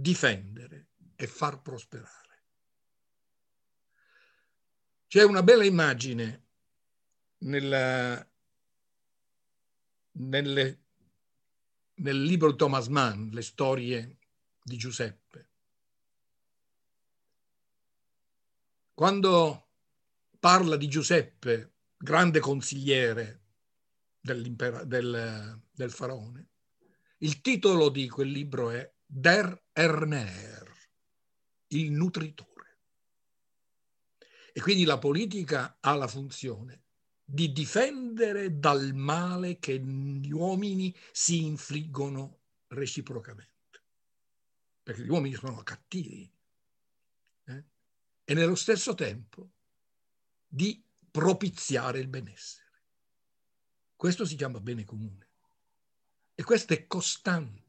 difendere 0.00 0.90
e 1.16 1.26
far 1.26 1.60
prosperare. 1.60 2.44
C'è 5.08 5.24
una 5.24 5.42
bella 5.42 5.64
immagine 5.64 6.46
nella, 7.38 8.24
nelle, 10.12 10.82
nel 11.94 12.22
libro 12.22 12.52
di 12.52 12.56
Thomas 12.56 12.86
Mann, 12.86 13.30
Le 13.30 13.42
storie 13.42 14.18
di 14.62 14.76
Giuseppe. 14.76 15.48
Quando 18.94 19.68
parla 20.38 20.76
di 20.76 20.86
Giuseppe, 20.86 21.72
grande 21.96 22.38
consigliere 22.38 23.42
del, 24.20 25.60
del 25.72 25.90
faraone, 25.90 26.48
il 27.18 27.40
titolo 27.40 27.88
di 27.88 28.08
quel 28.08 28.30
libro 28.30 28.70
è 28.70 28.94
Der 29.04 29.60
Ernähr, 29.78 30.76
il 31.68 31.92
nutritore. 31.92 32.78
E 34.52 34.60
quindi 34.60 34.82
la 34.82 34.98
politica 34.98 35.76
ha 35.78 35.94
la 35.94 36.08
funzione 36.08 36.82
di 37.24 37.52
difendere 37.52 38.58
dal 38.58 38.92
male 38.92 39.60
che 39.60 39.78
gli 39.78 40.32
uomini 40.32 40.92
si 41.12 41.44
infliggono 41.44 42.40
reciprocamente. 42.66 43.82
Perché 44.82 45.04
gli 45.04 45.10
uomini 45.10 45.36
sono 45.36 45.62
cattivi. 45.62 46.28
Eh? 47.44 47.64
E 48.24 48.34
nello 48.34 48.56
stesso 48.56 48.96
tempo 48.96 49.48
di 50.44 50.82
propiziare 51.08 52.00
il 52.00 52.08
benessere. 52.08 52.82
Questo 53.94 54.24
si 54.24 54.34
chiama 54.34 54.58
bene 54.58 54.84
comune. 54.84 55.28
E 56.34 56.42
questo 56.42 56.72
è 56.72 56.84
costante 56.88 57.67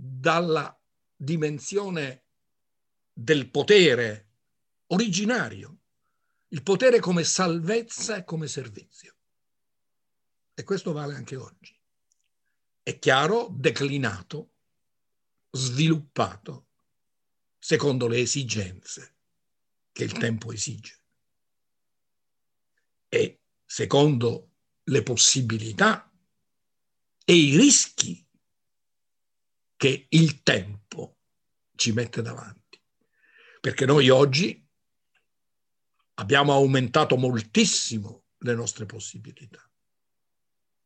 dalla 0.00 0.78
dimensione 1.16 2.22
del 3.12 3.50
potere 3.50 4.26
originario 4.86 5.78
il 6.50 6.62
potere 6.62 7.00
come 7.00 7.24
salvezza 7.24 8.16
e 8.16 8.24
come 8.24 8.46
servizio. 8.46 9.16
E 10.54 10.62
questo 10.62 10.92
vale 10.92 11.14
anche 11.14 11.36
oggi. 11.36 11.76
È 12.82 12.98
chiaro, 12.98 13.48
declinato, 13.50 14.52
sviluppato 15.50 16.68
secondo 17.58 18.06
le 18.06 18.18
esigenze 18.18 19.16
che 19.92 20.04
il 20.04 20.12
tempo 20.12 20.52
esige 20.52 21.00
e 23.08 23.40
secondo 23.64 24.50
le 24.84 25.02
possibilità 25.02 26.10
e 27.24 27.34
i 27.34 27.56
rischi 27.56 28.26
che 29.78 30.06
il 30.10 30.42
tempo 30.42 31.18
ci 31.76 31.92
mette 31.92 32.20
davanti. 32.20 32.82
Perché 33.60 33.86
noi 33.86 34.10
oggi 34.10 34.66
abbiamo 36.14 36.52
aumentato 36.52 37.16
moltissimo 37.16 38.24
le 38.38 38.54
nostre 38.54 38.86
possibilità. 38.86 39.62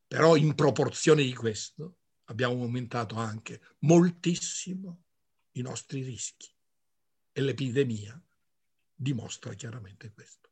Però 0.06 0.36
in 0.36 0.54
proporzione 0.54 1.22
di 1.22 1.32
questo 1.32 2.00
abbiamo 2.24 2.62
aumentato 2.62 3.14
anche 3.14 3.62
moltissimo 3.80 5.04
i 5.52 5.62
nostri 5.62 6.02
rischi 6.02 6.54
e 7.32 7.40
l'epidemia 7.40 8.22
dimostra 8.94 9.54
chiaramente 9.54 10.12
questo. 10.12 10.50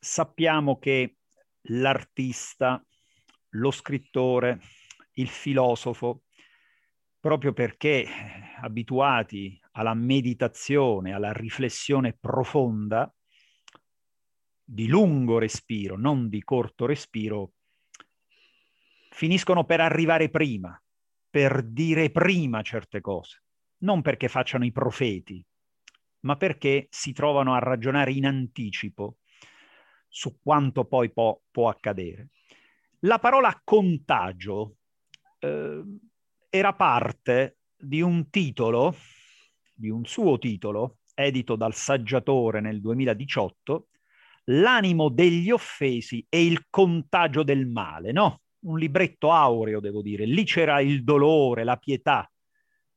Sappiamo 0.00 0.80
che 0.80 1.18
l'artista, 1.62 2.84
lo 3.50 3.70
scrittore, 3.70 4.60
il 5.12 5.28
filosofo, 5.28 6.24
proprio 7.20 7.52
perché 7.52 8.06
abituati 8.60 9.60
alla 9.72 9.94
meditazione, 9.94 11.12
alla 11.12 11.32
riflessione 11.32 12.16
profonda, 12.18 13.12
di 14.62 14.86
lungo 14.86 15.38
respiro, 15.38 15.96
non 15.96 16.28
di 16.28 16.42
corto 16.42 16.84
respiro, 16.84 17.52
finiscono 19.10 19.64
per 19.64 19.80
arrivare 19.80 20.28
prima, 20.28 20.80
per 21.30 21.62
dire 21.62 22.10
prima 22.10 22.62
certe 22.62 23.00
cose, 23.00 23.42
non 23.78 24.02
perché 24.02 24.28
facciano 24.28 24.64
i 24.64 24.72
profeti, 24.72 25.44
ma 26.20 26.36
perché 26.36 26.86
si 26.90 27.12
trovano 27.12 27.54
a 27.54 27.58
ragionare 27.58 28.12
in 28.12 28.26
anticipo 28.26 29.18
su 30.08 30.38
quanto 30.38 30.84
poi 30.84 31.10
può, 31.12 31.40
può 31.50 31.68
accadere. 31.68 32.28
La 33.00 33.18
parola 33.18 33.58
contagio 33.64 34.76
eh, 35.38 35.82
era 36.48 36.74
parte 36.74 37.58
di 37.76 38.00
un 38.00 38.30
titolo, 38.30 38.94
di 39.74 39.88
un 39.90 40.04
suo 40.04 40.38
titolo, 40.38 40.98
edito 41.14 41.56
dal 41.56 41.74
saggiatore 41.74 42.60
nel 42.60 42.80
2018, 42.80 43.88
L'animo 44.50 45.10
degli 45.10 45.50
offesi 45.50 46.24
e 46.28 46.44
il 46.44 46.68
contagio 46.70 47.42
del 47.42 47.66
male, 47.66 48.12
no? 48.12 48.42
Un 48.60 48.78
libretto 48.78 49.30
aureo, 49.30 49.78
devo 49.78 50.00
dire. 50.00 50.24
Lì 50.24 50.44
c'era 50.44 50.80
il 50.80 51.04
dolore, 51.04 51.64
la 51.64 51.76
pietà 51.76 52.30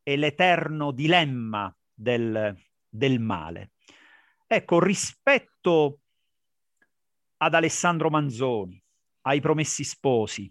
e 0.02 0.16
l'eterno 0.16 0.92
dilemma 0.92 1.74
del, 1.94 2.56
del 2.88 3.20
male. 3.20 3.72
Ecco, 4.48 4.80
rispetto 4.80 6.00
ad 7.38 7.54
Alessandro 7.54 8.10
Manzoni, 8.10 8.82
ai 9.24 9.42
Promessi 9.42 9.84
Sposi, 9.84 10.50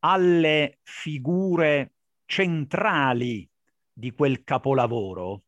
alle 0.00 0.78
figure 0.82 1.92
centrali 2.24 3.48
di 3.92 4.12
quel 4.12 4.42
capolavoro, 4.42 5.44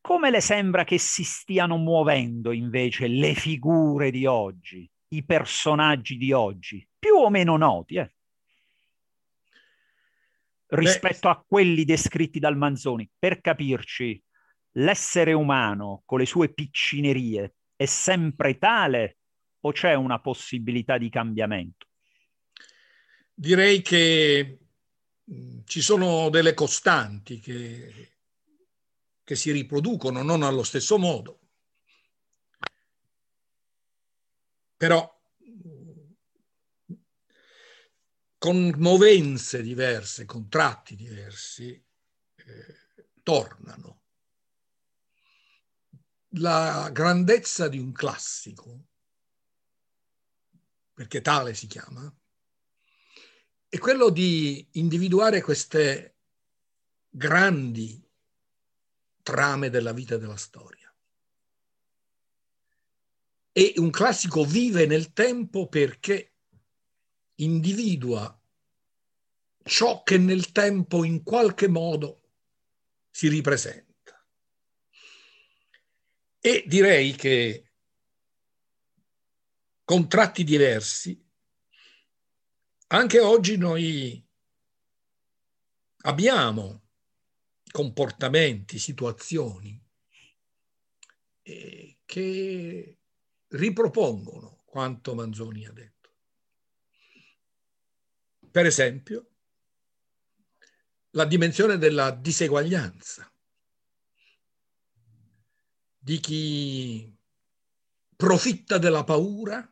come 0.00 0.30
le 0.30 0.40
sembra 0.40 0.84
che 0.84 0.98
si 0.98 1.22
stiano 1.22 1.76
muovendo 1.76 2.52
invece 2.52 3.08
le 3.08 3.34
figure 3.34 4.10
di 4.10 4.24
oggi, 4.24 4.90
i 5.08 5.24
personaggi 5.24 6.16
di 6.16 6.32
oggi, 6.32 6.86
più 6.98 7.14
o 7.14 7.28
meno 7.28 7.56
noti, 7.56 7.96
eh? 7.96 8.14
rispetto 10.68 11.28
Beh. 11.28 11.34
a 11.34 11.44
quelli 11.46 11.84
descritti 11.84 12.38
dal 12.38 12.56
Manzoni? 12.56 13.08
Per 13.18 13.40
capirci, 13.40 14.22
l'essere 14.72 15.32
umano 15.32 16.02
con 16.04 16.18
le 16.18 16.26
sue 16.26 16.52
piccinerie 16.52 17.56
è 17.76 17.84
sempre 17.84 18.56
tale 18.56 19.18
o 19.60 19.72
c'è 19.72 19.94
una 19.94 20.20
possibilità 20.20 20.96
di 20.96 21.08
cambiamento? 21.10 21.87
Direi 23.40 23.82
che 23.82 24.58
ci 25.64 25.80
sono 25.80 26.28
delle 26.28 26.54
costanti 26.54 27.38
che 27.38 28.18
che 29.28 29.36
si 29.36 29.52
riproducono 29.52 30.22
non 30.22 30.42
allo 30.42 30.62
stesso 30.62 30.96
modo. 30.96 31.40
Però 34.74 35.20
con 38.38 38.74
movenze 38.78 39.60
diverse, 39.60 40.24
con 40.24 40.48
tratti 40.48 40.96
diversi, 40.96 41.72
eh, 42.36 42.76
tornano. 43.22 44.02
La 46.38 46.88
grandezza 46.90 47.68
di 47.68 47.78
un 47.78 47.92
classico, 47.92 48.86
perché 50.94 51.20
tale 51.20 51.52
si 51.52 51.66
chiama, 51.66 52.10
è 53.68 53.78
quello 53.78 54.08
di 54.08 54.66
individuare 54.72 55.42
queste 55.42 56.16
grandi 57.10 58.02
trame 59.22 59.68
della 59.68 59.92
vita 59.92 60.14
e 60.14 60.18
della 60.18 60.36
storia. 60.36 60.92
E 63.52 63.74
un 63.76 63.90
classico 63.90 64.44
vive 64.44 64.86
nel 64.86 65.12
tempo 65.12 65.68
perché 65.68 66.32
individua 67.36 68.34
ciò 69.64 70.02
che 70.02 70.16
nel 70.16 70.50
tempo 70.52 71.04
in 71.04 71.22
qualche 71.22 71.68
modo 71.68 72.22
si 73.10 73.28
ripresenta. 73.28 74.26
E 76.40 76.64
direi 76.66 77.14
che 77.14 77.72
con 79.84 80.08
tratti 80.08 80.44
diversi, 80.44 81.27
anche 82.88 83.20
oggi 83.20 83.56
noi 83.56 84.26
abbiamo 86.02 86.82
comportamenti, 87.70 88.78
situazioni 88.78 89.80
eh, 91.42 91.98
che 92.04 92.98
ripropongono 93.48 94.62
quanto 94.64 95.14
Manzoni 95.14 95.66
ha 95.66 95.72
detto. 95.72 95.96
Per 98.50 98.64
esempio, 98.64 99.30
la 101.10 101.24
dimensione 101.24 101.76
della 101.78 102.10
diseguaglianza, 102.10 103.30
di 105.98 106.20
chi 106.20 107.14
profitta 108.16 108.78
della 108.78 109.04
paura 109.04 109.70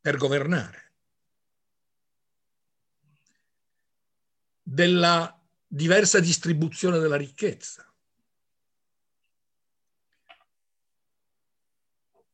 per 0.00 0.16
governare, 0.16 0.87
della 4.70 5.34
diversa 5.66 6.20
distribuzione 6.20 6.98
della 6.98 7.16
ricchezza, 7.16 7.90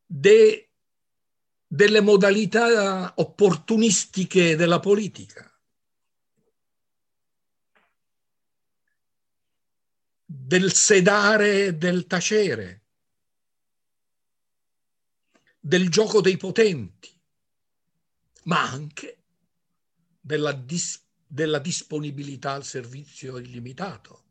de 0.04 0.70
delle 1.66 2.00
modalità 2.00 3.14
opportunistiche 3.16 4.56
della 4.56 4.80
politica. 4.80 5.48
del 10.26 10.72
sedare 10.72 11.66
e 11.66 11.74
del 11.74 12.06
tacere, 12.06 12.84
del 15.58 15.88
gioco 15.88 16.20
dei 16.20 16.36
potenti, 16.36 17.10
ma 18.44 18.68
anche 18.68 19.22
della, 20.20 20.52
dis- 20.52 21.03
della 21.34 21.58
disponibilità 21.58 22.52
al 22.52 22.64
servizio 22.64 23.38
illimitato. 23.38 24.22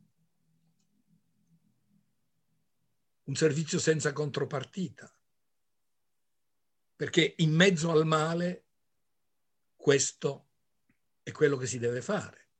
Un 3.23 3.35
servizio 3.35 3.77
senza 3.77 4.13
contropartita 4.13 5.13
perché 6.95 7.33
in 7.39 7.53
mezzo 7.53 7.91
al 7.91 8.05
male 8.05 8.67
questo 9.75 10.51
è 11.23 11.33
quello 11.33 11.57
che 11.57 11.67
si 11.67 11.77
deve 11.77 12.01
fare. 12.01 12.51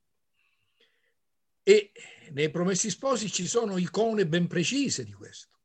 E 1.63 1.93
nei 2.31 2.51
Promessi 2.51 2.89
Sposi 2.89 3.31
ci 3.31 3.47
sono 3.47 3.77
icone 3.77 4.27
ben 4.27 4.47
precise 4.47 5.05
di 5.05 5.13
questo. 5.13 5.57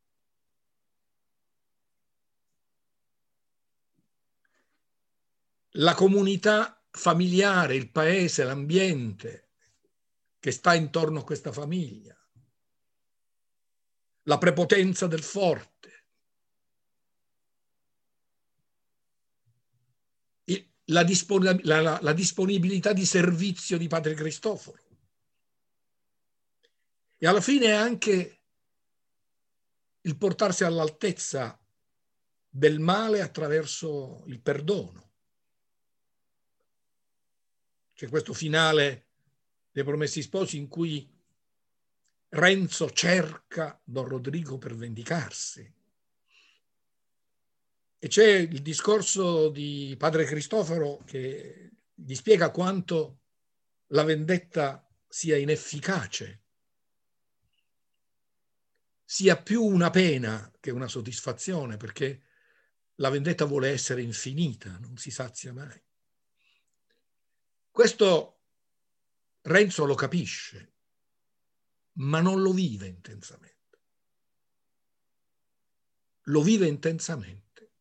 La 5.71 5.95
comunità 5.95 6.78
familiare, 6.91 7.75
il 7.75 7.91
paese, 7.91 8.45
l'ambiente 8.45 9.51
che 10.39 10.51
sta 10.51 10.75
intorno 10.75 11.21
a 11.21 11.25
questa 11.25 11.53
famiglia, 11.53 12.17
la 14.23 14.39
prepotenza 14.39 15.07
del 15.07 15.23
forte, 15.23 15.99
la, 20.91 21.03
dispon- 21.03 21.61
la, 21.65 21.81
la, 21.81 21.99
la 22.01 22.13
disponibilità 22.13 22.93
di 22.93 23.05
servizio 23.05 23.79
di 23.79 23.89
Padre 23.89 24.15
Cristoforo. 24.15 24.87
E 27.17 27.27
alla 27.27 27.41
fine 27.41 27.73
anche 27.73 28.43
il 30.03 30.17
portarsi 30.17 30.65
all'altezza 30.65 31.59
del 32.49 32.79
male 32.79 33.21
attraverso 33.21 34.23
il 34.27 34.41
perdono. 34.41 35.08
C'è 37.99 38.09
questo 38.09 38.33
finale 38.33 39.07
dei 39.73 39.83
Promessi 39.83 40.23
Sposi 40.23 40.57
in 40.57 40.69
cui 40.69 41.13
Renzo 42.29 42.89
cerca 42.91 43.77
Don 43.83 44.07
Rodrigo 44.07 44.57
per 44.57 44.77
vendicarsi 44.77 45.75
e 47.99 48.07
c'è 48.07 48.37
il 48.37 48.63
discorso 48.63 49.49
di 49.49 49.97
padre 49.99 50.27
Cristoforo 50.27 51.03
che 51.05 51.73
gli 51.93 52.15
spiega 52.15 52.53
quanto 52.53 53.23
la 53.89 54.05
vendetta 54.05 54.89
sia 55.09 55.37
inefficace, 55.37 56.43
sia 59.05 59.43
più 59.43 59.65
una 59.65 59.91
pena 59.91 60.53
che 60.61 60.71
una 60.71 60.87
soddisfazione, 60.87 61.77
perché 61.77 62.23
la 62.97 63.11
vendetta 63.11 63.45
vuole 63.45 63.71
essere 63.71 64.03
infinita, 64.03 64.79
non 64.79 64.97
si 64.97 65.11
sazia 65.11 65.53
mai. 65.53 65.87
Questo 67.71 68.39
Renzo 69.43 69.85
lo 69.87 69.95
capisce, 69.95 70.75
ma 71.95 72.21
non 72.21 72.43
lo 72.43 72.53
vive 72.53 72.87
intensamente. 72.87 73.57
Lo 76.25 76.43
vive 76.43 76.67
intensamente 76.67 77.73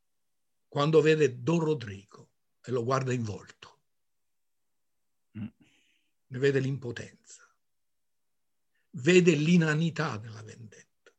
quando 0.67 1.01
vede 1.01 1.41
Don 1.41 1.59
Rodrigo 1.59 2.31
e 2.61 2.71
lo 2.71 2.83
guarda 2.83 3.13
in 3.13 3.23
volto. 3.23 3.81
Mm. 5.37 5.47
Ne 6.27 6.39
vede 6.39 6.59
l'impotenza, 6.59 7.47
vede 8.91 9.35
l'inanità 9.35 10.17
della 10.17 10.41
vendetta 10.41 11.13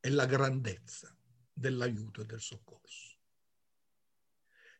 e 0.00 0.10
la 0.10 0.26
grandezza 0.26 1.16
dell'aiuto 1.52 2.20
e 2.20 2.26
del 2.26 2.40
soccorso. 2.40 3.16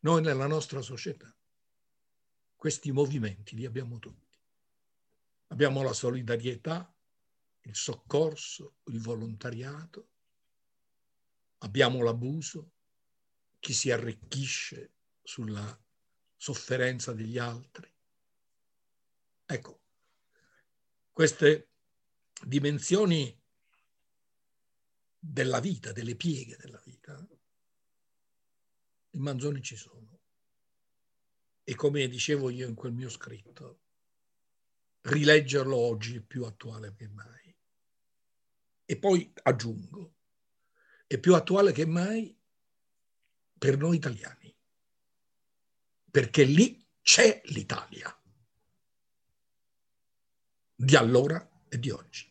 Noi 0.01 0.23
nella 0.23 0.47
nostra 0.47 0.83
società 0.83 1.34
questi 2.65 2.93
movimenti 2.93 3.57
li 3.57 3.67
abbiamo 3.67 3.99
tutti. 3.99 4.41
Abbiamo 5.49 5.83
la 5.83 5.93
solidarietà, 5.93 6.97
il 7.61 7.77
soccorso, 7.77 8.77
il 8.85 9.03
volontariato, 9.03 10.09
abbiamo 11.59 12.03
l'abuso, 12.03 12.73
chi 13.61 13.75
si 13.75 13.91
arricchisce 13.91 14.95
sulla 15.23 15.79
sofferenza 16.35 17.13
degli 17.13 17.37
altri. 17.37 17.87
Ecco, 19.45 19.83
queste 21.13 21.69
dimensioni 22.47 23.39
della 25.19 25.61
vita, 25.61 25.93
delle 25.93 26.17
pieghe 26.17 26.57
della 26.57 26.81
vita, 26.83 27.29
in 29.11 29.21
Manzoni 29.21 29.61
ci 29.61 29.77
sono. 29.77 30.14
E 31.65 31.75
come 31.75 32.07
dicevo 32.09 32.51
io 32.51 32.69
in 32.69 32.75
quel 32.75 32.93
mio 32.93 33.09
scritto, 33.09 33.81
rileggerlo 35.03 35.75
oggi 35.77 36.17
è 36.17 36.21
più 36.21 36.45
attuale 36.45 36.95
che 36.95 37.09
mai. 37.09 37.57
E 38.85 38.99
poi 38.99 39.33
aggiungo, 39.43 40.15
è 41.07 41.19
più 41.19 41.35
attuale 41.35 41.73
che 41.73 41.87
mai 41.87 42.39
per 43.57 43.79
noi 43.79 43.97
italiani, 43.97 44.55
perché 46.11 46.45
lì 46.45 46.87
c'è 47.01 47.41
l'Italia 47.47 48.15
di 50.77 50.97
allora 50.97 51.49
e 51.69 51.79
di 51.79 51.91
oggi. 51.91 52.31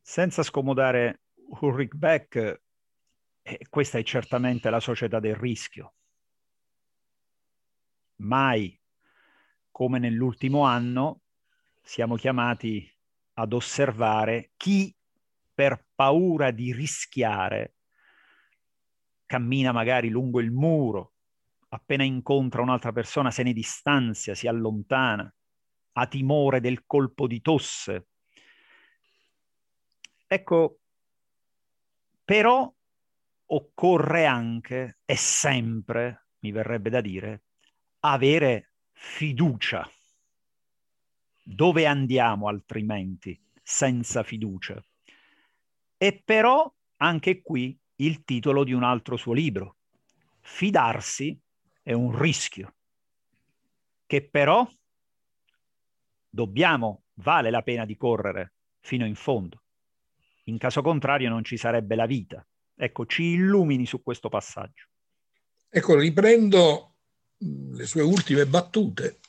Senza 0.00 0.42
scomodare 0.42 1.20
Ulrich 1.60 1.94
Beck, 1.94 2.62
eh, 3.42 3.66
questa 3.68 3.98
è 3.98 4.02
certamente 4.02 4.70
la 4.70 4.80
società 4.80 5.20
del 5.20 5.34
rischio. 5.34 5.94
Mai 8.20 8.78
come 9.70 9.98
nell'ultimo 9.98 10.62
anno 10.62 11.22
siamo 11.82 12.16
chiamati 12.16 12.86
ad 13.34 13.52
osservare 13.52 14.52
chi 14.56 14.94
per 15.54 15.86
paura 15.94 16.50
di 16.50 16.72
rischiare 16.72 17.76
cammina 19.24 19.72
magari 19.72 20.08
lungo 20.10 20.40
il 20.40 20.50
muro 20.50 21.14
appena 21.70 22.02
incontra 22.02 22.62
un'altra 22.62 22.92
persona 22.92 23.30
se 23.30 23.42
ne 23.42 23.52
distanzia, 23.52 24.34
si 24.34 24.46
allontana, 24.46 25.32
ha 25.92 26.06
timore 26.06 26.60
del 26.60 26.84
colpo 26.86 27.26
di 27.26 27.40
tosse. 27.40 28.08
Ecco, 30.26 30.80
però 32.24 32.72
occorre 33.46 34.26
anche 34.26 34.98
e 35.04 35.16
sempre, 35.16 36.26
mi 36.40 36.50
verrebbe 36.52 36.90
da 36.90 37.00
dire, 37.00 37.42
avere 38.00 38.72
fiducia. 38.92 39.88
Dove 41.42 41.86
andiamo 41.86 42.48
altrimenti 42.48 43.38
senza 43.62 44.22
fiducia? 44.22 44.82
E 45.96 46.22
però 46.24 46.72
anche 46.96 47.42
qui 47.42 47.78
il 47.96 48.24
titolo 48.24 48.64
di 48.64 48.72
un 48.72 48.82
altro 48.82 49.16
suo 49.16 49.32
libro. 49.32 49.76
Fidarsi 50.40 51.38
è 51.82 51.92
un 51.92 52.18
rischio 52.18 52.74
che 54.06 54.26
però 54.28 54.68
dobbiamo, 56.28 57.04
vale 57.14 57.50
la 57.50 57.62
pena 57.62 57.84
di 57.84 57.96
correre 57.96 58.54
fino 58.80 59.06
in 59.06 59.14
fondo. 59.14 59.62
In 60.44 60.58
caso 60.58 60.82
contrario 60.82 61.28
non 61.28 61.44
ci 61.44 61.56
sarebbe 61.56 61.94
la 61.94 62.06
vita. 62.06 62.44
Ecco, 62.74 63.06
ci 63.06 63.22
illumini 63.22 63.86
su 63.86 64.02
questo 64.02 64.28
passaggio. 64.28 64.86
Ecco, 65.68 65.96
riprendo 65.96 66.89
le 67.42 67.86
sue 67.86 68.02
ultime 68.02 68.46
battute, 68.46 69.20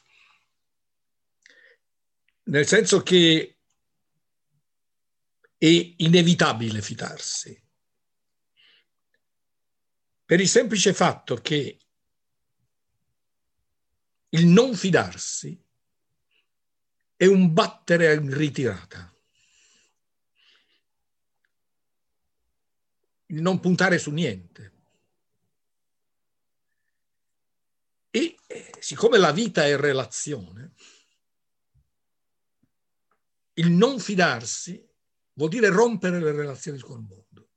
nel 2.44 2.68
senso 2.68 3.02
che 3.02 3.58
è 5.58 5.94
inevitabile 5.98 6.82
fidarsi, 6.82 7.62
per 10.26 10.40
il 10.40 10.48
semplice 10.48 10.94
fatto 10.94 11.36
che 11.36 11.78
il 14.30 14.46
non 14.46 14.76
fidarsi 14.76 15.62
è 17.16 17.26
un 17.26 17.54
battere 17.54 18.14
in 18.16 18.36
ritirata. 18.36 19.14
Il 23.28 23.42
non 23.42 23.60
puntare 23.60 24.00
su 24.00 24.10
niente. 24.12 24.72
E 28.10 28.36
eh, 28.48 28.72
siccome 28.92 29.18
la 29.18 29.32
vita 29.32 29.66
è 29.66 29.78
relazione, 29.78 30.74
il 33.54 33.72
non 33.72 34.02
fidarsi 34.02 34.86
vuol 35.32 35.48
dire 35.48 35.70
rompere 35.70 36.20
le 36.20 36.34
relazioni 36.34 36.78
con 36.80 37.00
il 37.00 37.08
mondo. 37.08 37.50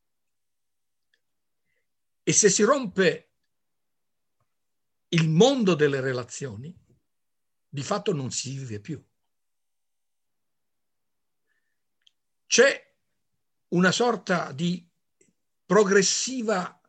E 2.23 2.33
se 2.33 2.49
si 2.49 2.63
rompe 2.63 3.33
il 5.09 5.29
mondo 5.29 5.75
delle 5.75 6.01
relazioni, 6.01 6.73
di 7.69 7.83
fatto 7.83 8.13
non 8.13 8.31
si 8.31 8.57
vive 8.57 8.79
più. 8.79 9.05
C'è 12.47 12.95
una 13.71 13.91
sorta 13.91 14.53
di 14.53 14.89
progressiva 15.67 16.81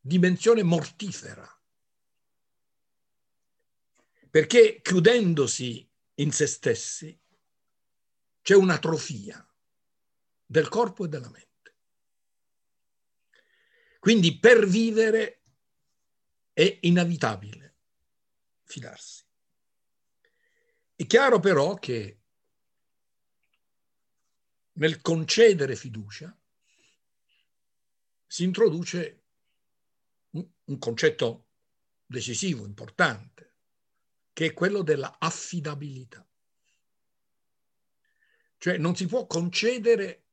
dimensione 0.00 0.64
mortifera, 0.64 1.61
perché 4.32 4.80
chiudendosi 4.80 5.86
in 6.14 6.32
se 6.32 6.46
stessi 6.46 7.20
c'è 8.40 8.54
un'atrofia 8.54 9.46
del 10.46 10.70
corpo 10.70 11.04
e 11.04 11.08
della 11.08 11.28
mente. 11.28 11.76
Quindi 13.98 14.38
per 14.38 14.66
vivere 14.66 15.42
è 16.54 16.78
inevitabile 16.80 17.76
fidarsi. 18.64 19.22
È 20.96 21.04
chiaro 21.04 21.38
però 21.38 21.74
che 21.74 22.22
nel 24.72 25.02
concedere 25.02 25.76
fiducia 25.76 26.34
si 28.26 28.44
introduce 28.44 29.24
un 30.30 30.78
concetto 30.78 31.48
decisivo, 32.06 32.64
importante, 32.64 33.51
che 34.32 34.46
è 34.46 34.52
quello 34.52 34.82
della 34.82 35.16
affidabilità. 35.18 36.26
Cioè 38.58 38.78
non 38.78 38.94
si 38.94 39.06
può 39.06 39.26
concedere 39.26 40.24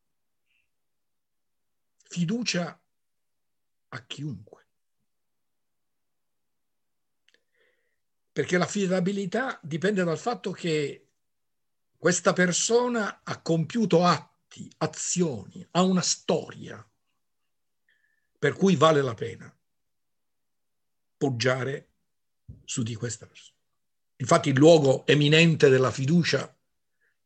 fiducia 2.04 2.80
a 3.90 4.06
chiunque. 4.06 4.68
Perché 8.32 8.58
l'affidabilità 8.58 9.60
dipende 9.62 10.04
dal 10.04 10.18
fatto 10.18 10.52
che 10.52 11.08
questa 11.98 12.32
persona 12.32 13.22
ha 13.24 13.42
compiuto 13.42 14.04
atti, 14.06 14.72
azioni, 14.78 15.68
ha 15.72 15.82
una 15.82 16.02
storia 16.02 16.84
per 18.38 18.54
cui 18.54 18.76
vale 18.78 19.02
la 19.02 19.14
pena 19.14 19.54
poggiare 21.18 21.90
su 22.64 22.82
di 22.84 22.96
questa 22.96 23.26
persona. 23.28 23.59
Infatti 24.22 24.50
il 24.50 24.58
luogo 24.58 25.06
eminente 25.06 25.70
della 25.70 25.92
fiducia 25.92 26.54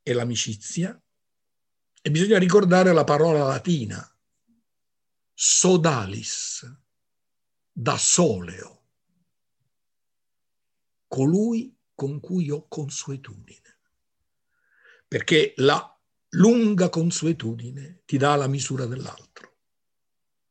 è 0.03 0.13
l'amicizia 0.13 0.99
e 2.01 2.11
bisogna 2.11 2.37
ricordare 2.37 2.93
la 2.93 3.03
parola 3.03 3.43
latina 3.45 4.07
sodalis, 5.33 6.71
da 7.71 7.97
soleo, 7.97 8.83
colui 11.07 11.75
con 11.95 12.19
cui 12.19 12.51
ho 12.51 12.67
consuetudine. 12.67 13.79
Perché 15.07 15.53
la 15.57 15.99
lunga 16.29 16.89
consuetudine 16.89 18.03
ti 18.05 18.17
dà 18.17 18.35
la 18.35 18.47
misura 18.47 18.85
dell'altro. 18.85 19.57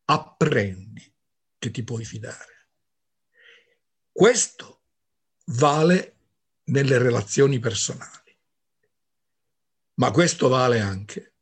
Apprendi 0.06 1.14
che 1.58 1.70
ti 1.70 1.84
puoi 1.84 2.04
fidare. 2.04 2.68
Questo 4.10 4.82
vale 5.46 6.21
nelle 6.72 6.96
relazioni 6.96 7.58
personali, 7.58 8.34
ma 9.94 10.10
questo 10.10 10.48
vale 10.48 10.80
anche 10.80 11.34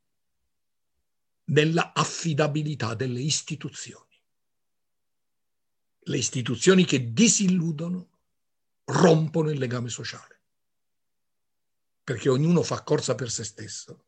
nella 1.45 1.93
affidabilità 1.93 2.95
delle 2.95 3.21
istituzioni. 3.21 4.09
Le 6.03 6.16
istituzioni 6.16 6.85
che 6.85 7.12
disilludono 7.12 8.19
rompono 8.85 9.51
il 9.51 9.59
legame 9.59 9.88
sociale, 9.88 10.40
perché 12.03 12.29
ognuno 12.29 12.64
fa 12.64 12.83
corsa 12.83 13.14
per 13.14 13.31
se 13.31 13.45
stesso 13.45 14.07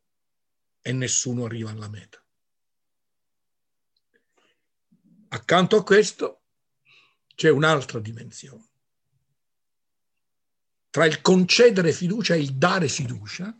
e 0.81 0.91
nessuno 0.91 1.45
arriva 1.45 1.69
alla 1.69 1.87
meta. 1.87 2.21
Accanto 5.29 5.77
a 5.77 5.83
questo 5.83 6.41
c'è 7.33 7.49
un'altra 7.49 7.99
dimensione. 7.99 8.71
Tra 10.93 11.07
il 11.07 11.21
concedere 11.21 11.91
fiducia 11.91 12.35
e 12.35 12.41
il 12.41 12.53
dare 12.53 12.87
fiducia 12.87 13.51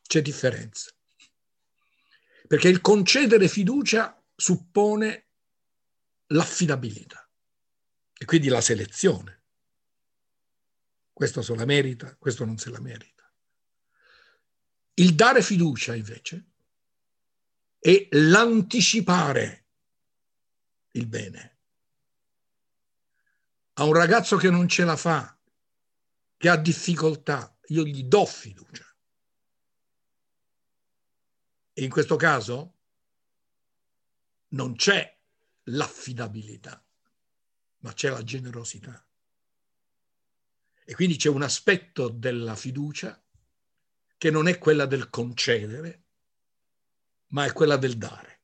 c'è 0.00 0.22
differenza. 0.22 0.90
Perché 2.46 2.68
il 2.68 2.80
concedere 2.80 3.48
fiducia 3.48 4.18
suppone 4.34 5.26
l'affidabilità 6.28 7.28
e 8.16 8.24
quindi 8.24 8.48
la 8.48 8.62
selezione. 8.62 9.42
Questo 11.12 11.42
se 11.42 11.54
la 11.54 11.66
merita, 11.66 12.16
questo 12.18 12.46
non 12.46 12.56
se 12.56 12.70
la 12.70 12.80
merita. 12.80 13.30
Il 14.94 15.14
dare 15.14 15.42
fiducia 15.42 15.94
invece 15.94 16.46
è 17.78 18.08
l'anticipare 18.12 19.66
il 20.92 21.06
bene. 21.06 21.58
A 23.74 23.84
un 23.84 23.92
ragazzo 23.92 24.38
che 24.38 24.48
non 24.48 24.66
ce 24.66 24.84
la 24.84 24.96
fa, 24.96 25.37
che 26.38 26.48
ha 26.48 26.56
difficoltà, 26.56 27.54
io 27.66 27.84
gli 27.84 28.04
do 28.04 28.24
fiducia. 28.24 28.86
E 31.72 31.84
in 31.84 31.90
questo 31.90 32.16
caso 32.16 32.74
non 34.50 34.74
c'è 34.76 35.18
l'affidabilità, 35.64 36.82
ma 37.78 37.92
c'è 37.92 38.08
la 38.08 38.22
generosità. 38.22 39.04
E 40.84 40.94
quindi 40.94 41.16
c'è 41.16 41.28
un 41.28 41.42
aspetto 41.42 42.08
della 42.08 42.54
fiducia 42.54 43.20
che 44.16 44.30
non 44.30 44.48
è 44.48 44.58
quella 44.58 44.86
del 44.86 45.10
concedere, 45.10 46.04
ma 47.28 47.44
è 47.44 47.52
quella 47.52 47.76
del 47.76 47.98
dare. 47.98 48.40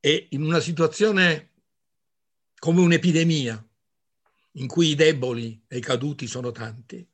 E 0.00 0.28
in 0.30 0.42
una 0.42 0.60
situazione 0.60 1.52
come 2.58 2.80
un'epidemia, 2.80 3.65
in 4.56 4.66
cui 4.66 4.90
i 4.90 4.94
deboli 4.94 5.64
e 5.66 5.78
i 5.78 5.80
caduti 5.80 6.26
sono 6.26 6.50
tanti, 6.50 7.06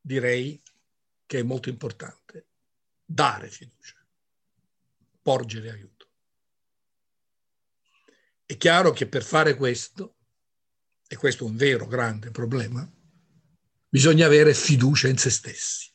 direi 0.00 0.60
che 1.26 1.38
è 1.38 1.42
molto 1.42 1.68
importante 1.68 2.46
dare 3.04 3.48
fiducia, 3.50 4.04
porgere 5.20 5.70
aiuto. 5.70 6.08
È 8.44 8.56
chiaro 8.56 8.92
che 8.92 9.06
per 9.08 9.24
fare 9.24 9.56
questo 9.56 10.16
e 11.06 11.16
questo 11.16 11.44
è 11.44 11.48
un 11.48 11.56
vero 11.56 11.86
grande 11.86 12.30
problema, 12.30 12.88
bisogna 13.88 14.26
avere 14.26 14.54
fiducia 14.54 15.08
in 15.08 15.18
se 15.18 15.30
stessi. 15.30 15.92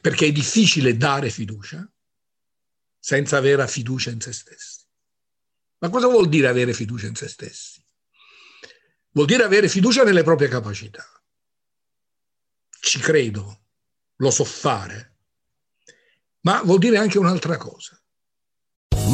Perché 0.00 0.26
è 0.26 0.32
difficile 0.32 0.96
dare 0.96 1.30
fiducia 1.30 1.90
senza 2.98 3.38
avere 3.38 3.66
fiducia 3.66 4.10
in 4.10 4.20
se 4.20 4.32
stessi. 4.32 4.84
Ma 5.78 5.88
cosa 5.88 6.08
vuol 6.08 6.28
dire 6.28 6.48
avere 6.48 6.74
fiducia 6.74 7.06
in 7.06 7.14
se 7.14 7.28
stessi? 7.28 7.85
Vuol 9.16 9.28
dire 9.28 9.44
avere 9.44 9.66
fiducia 9.66 10.04
nelle 10.04 10.22
proprie 10.22 10.46
capacità. 10.46 11.02
Ci 12.78 12.98
credo, 12.98 13.60
lo 14.16 14.30
so 14.30 14.44
fare, 14.44 15.14
ma 16.42 16.60
vuol 16.62 16.78
dire 16.78 16.98
anche 16.98 17.18
un'altra 17.18 17.56
cosa. 17.56 17.98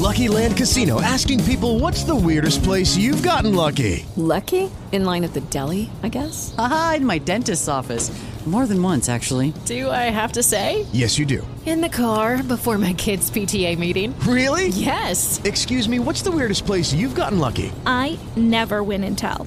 Lucky 0.00 0.26
Land 0.26 0.56
Casino 0.56 1.00
asking 1.00 1.44
people 1.44 1.78
what's 1.78 2.02
the 2.02 2.16
weirdest 2.16 2.64
place 2.64 2.96
you've 2.96 3.22
gotten 3.22 3.54
lucky? 3.54 4.04
Lucky? 4.16 4.68
In 4.90 5.04
line 5.04 5.22
at 5.22 5.34
the 5.34 5.42
deli, 5.50 5.88
I 6.02 6.08
guess? 6.08 6.52
Aha, 6.58 6.94
in 6.96 7.06
my 7.06 7.18
dentist's 7.20 7.68
office. 7.68 8.10
More 8.44 8.66
than 8.66 8.82
once, 8.82 9.08
actually. 9.08 9.52
Do 9.66 9.88
I 9.88 10.10
have 10.10 10.32
to 10.32 10.42
say? 10.42 10.84
Yes, 10.92 11.16
you 11.16 11.24
do. 11.24 11.46
In 11.64 11.80
the 11.80 11.88
car 11.88 12.42
before 12.42 12.76
my 12.76 12.92
kids' 12.92 13.30
PTA 13.30 13.78
meeting. 13.78 14.18
Really? 14.26 14.66
Yes. 14.70 15.40
Excuse 15.44 15.88
me, 15.88 16.00
what's 16.00 16.22
the 16.22 16.32
weirdest 16.32 16.66
place 16.66 16.92
you've 16.92 17.14
gotten 17.14 17.38
lucky? 17.38 17.70
I 17.86 18.18
never 18.34 18.82
win 18.82 19.04
and 19.04 19.16
tell. 19.16 19.46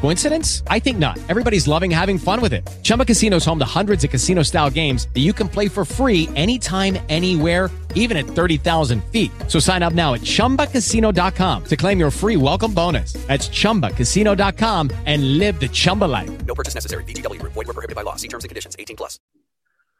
Coincidence? 0.00 0.62
I 0.66 0.80
think 0.80 0.98
not. 0.98 1.16
Everybody's 1.28 1.68
loving 1.68 1.90
having 1.90 2.18
fun 2.18 2.40
with 2.40 2.52
it. 2.52 2.68
Chumba 2.82 3.04
Casino 3.04 3.36
is 3.36 3.44
home 3.44 3.60
to 3.60 3.78
hundreds 3.78 4.02
of 4.02 4.10
casino-style 4.10 4.70
games 4.70 5.06
that 5.14 5.20
you 5.20 5.32
can 5.32 5.48
play 5.48 5.68
for 5.68 5.84
free 5.84 6.28
anytime, 6.34 6.98
anywhere 7.08 7.70
even 7.94 8.16
at 8.16 8.26
30,000 8.26 9.02
feet. 9.12 9.30
So 9.46 9.60
sign 9.60 9.82
up 9.82 9.92
now 9.92 10.14
at 10.14 10.22
ChumbaCasino.com 10.22 11.64
to 11.64 11.76
claim 11.76 12.00
your 12.00 12.10
free 12.10 12.36
welcome 12.36 12.74
bonus. 12.74 13.12
That's 13.26 13.48
ChumbaCasino.com 13.48 14.90
and 15.06 15.38
live 15.38 15.60
the 15.60 15.68
Chumba 15.68 16.06
life. 16.06 16.30
No 16.44 16.54
purchase 16.54 16.74
necessary. 16.74 17.04
BGW. 17.04 17.40
Void 17.42 17.66
were 17.66 17.74
prohibited 17.74 17.94
by 17.94 18.02
law. 18.02 18.16
See 18.16 18.28
terms 18.28 18.44
and 18.44 18.48
conditions. 18.48 18.74
18 18.78 18.96
plus. 18.96 19.18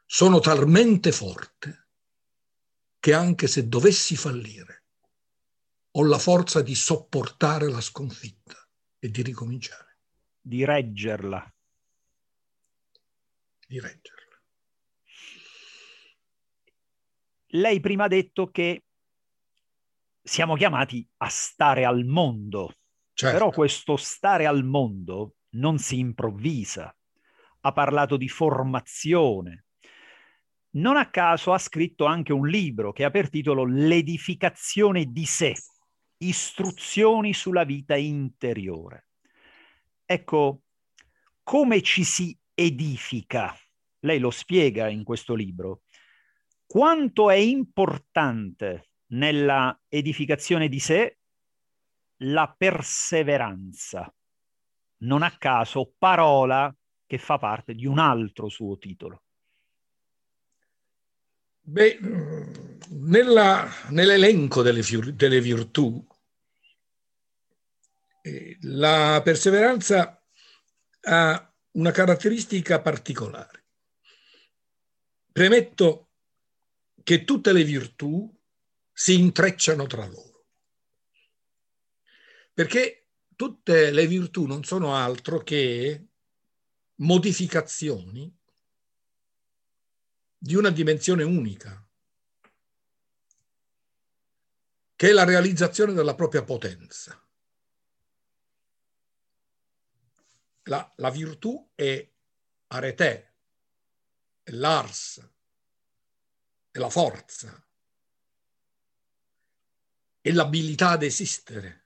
Sono 0.05 0.39
talmente 0.39 1.11
forte 1.11 1.87
che 2.99 3.13
anche 3.13 3.47
se 3.47 3.67
dovessi 3.67 4.15
fallire, 4.15 4.83
ho 5.91 6.03
la 6.03 6.17
forza 6.17 6.61
di 6.61 6.73
sopportare 6.73 7.69
la 7.69 7.79
sconfitta 7.79 8.55
e 8.97 9.09
di 9.09 9.21
ricominciare. 9.21 9.88
Di 10.49 10.65
reggerla. 10.65 11.53
Di 13.67 13.79
reggerla. 13.79 14.19
lei 17.51 17.79
prima 17.79 18.05
ha 18.05 18.07
detto 18.07 18.49
che 18.49 18.83
siamo 20.21 20.55
chiamati 20.55 21.07
a 21.17 21.29
stare 21.29 21.85
al 21.85 22.03
mondo, 22.03 22.73
certo. 23.13 23.37
però 23.37 23.51
questo 23.51 23.95
stare 23.95 24.47
al 24.47 24.63
mondo 24.63 25.35
non 25.51 25.77
si 25.77 25.99
improvvisa. 25.99 26.95
Ha 27.61 27.71
parlato 27.71 28.17
di 28.17 28.27
formazione. 28.27 29.65
Non 30.71 30.97
a 30.97 31.11
caso 31.11 31.53
ha 31.53 31.59
scritto 31.59 32.05
anche 32.05 32.33
un 32.33 32.47
libro 32.47 32.91
che 32.91 33.03
ha 33.03 33.11
per 33.11 33.29
titolo 33.29 33.65
L'edificazione 33.65 35.11
di 35.11 35.25
sé, 35.25 35.53
istruzioni 36.17 37.35
sulla 37.35 37.65
vita 37.65 37.95
interiore. 37.95 39.08
Ecco, 40.11 40.63
come 41.43 41.83
ci 41.83 42.03
si 42.03 42.35
edifica? 42.55 43.55
Lei 43.99 44.17
lo 44.17 44.31
spiega 44.31 44.87
in 44.87 45.03
questo 45.03 45.35
libro 45.35 45.83
quanto 46.65 47.29
è 47.29 47.35
importante 47.35 48.89
nella 49.11 49.79
edificazione 49.87 50.67
di 50.67 50.79
sé 50.79 51.19
la 52.23 52.51
perseveranza. 52.57 54.11
Non 55.01 55.21
a 55.21 55.29
caso 55.37 55.93
parola 55.99 56.75
che 57.05 57.19
fa 57.19 57.37
parte 57.37 57.75
di 57.75 57.85
un 57.85 57.99
altro 57.99 58.49
suo 58.49 58.79
titolo. 58.79 59.21
Beh, 61.61 61.99
nella, 62.89 63.69
nell'elenco 63.89 64.63
delle, 64.63 64.81
delle 65.13 65.39
virtù, 65.39 66.03
la 68.61 69.21
perseveranza 69.23 70.23
ha 71.01 71.53
una 71.71 71.91
caratteristica 71.91 72.81
particolare. 72.81 73.65
Premetto 75.31 76.09
che 77.03 77.23
tutte 77.23 77.53
le 77.53 77.63
virtù 77.63 78.31
si 78.91 79.19
intrecciano 79.19 79.87
tra 79.87 80.05
loro. 80.05 80.47
Perché 82.53 83.07
tutte 83.35 83.91
le 83.91 84.05
virtù 84.07 84.45
non 84.45 84.63
sono 84.63 84.95
altro 84.95 85.39
che 85.39 86.07
modificazioni 86.95 88.37
di 90.37 90.55
una 90.55 90.69
dimensione 90.69 91.23
unica, 91.23 91.85
che 94.95 95.09
è 95.09 95.11
la 95.13 95.23
realizzazione 95.23 95.93
della 95.93 96.15
propria 96.15 96.43
potenza. 96.43 97.25
La, 100.69 100.93
la 100.97 101.09
virtù 101.09 101.71
è 101.73 102.07
arete, 102.67 103.33
è 104.43 104.51
l'ars, 104.51 105.27
è 106.69 106.77
la 106.77 106.91
forza, 106.91 107.67
è 110.21 110.31
l'abilità 110.31 110.91
ad 110.91 111.01
esistere. 111.01 111.85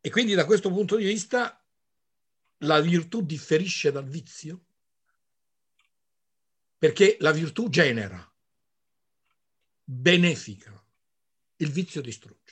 E 0.00 0.10
quindi 0.10 0.34
da 0.34 0.44
questo 0.44 0.70
punto 0.70 0.94
di 0.94 1.06
vista 1.06 1.60
la 2.58 2.80
virtù 2.80 3.26
differisce 3.26 3.90
dal 3.90 4.06
vizio 4.06 4.64
perché 6.78 7.16
la 7.18 7.32
virtù 7.32 7.68
genera, 7.68 8.32
benefica, 9.82 10.80
il 11.56 11.72
vizio 11.72 12.00
distrugge. 12.00 12.47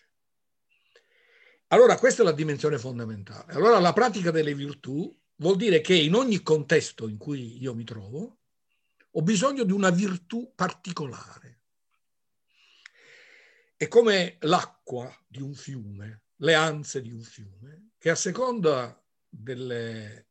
Allora 1.68 1.98
questa 1.98 2.22
è 2.22 2.24
la 2.24 2.32
dimensione 2.32 2.78
fondamentale. 2.78 3.52
Allora 3.52 3.80
la 3.80 3.92
pratica 3.92 4.30
delle 4.30 4.54
virtù 4.54 5.12
vuol 5.36 5.56
dire 5.56 5.80
che 5.80 5.94
in 5.94 6.14
ogni 6.14 6.42
contesto 6.42 7.08
in 7.08 7.16
cui 7.16 7.60
io 7.60 7.74
mi 7.74 7.84
trovo, 7.84 8.38
ho 9.10 9.22
bisogno 9.22 9.64
di 9.64 9.72
una 9.72 9.90
virtù 9.90 10.52
particolare. 10.54 11.62
È 13.76 13.88
come 13.88 14.36
l'acqua 14.40 15.12
di 15.26 15.42
un 15.42 15.54
fiume, 15.54 16.22
le 16.36 16.54
anse 16.54 17.02
di 17.02 17.10
un 17.10 17.22
fiume, 17.22 17.90
che 17.98 18.10
a 18.10 18.14
seconda 18.14 19.02
delle, 19.28 20.28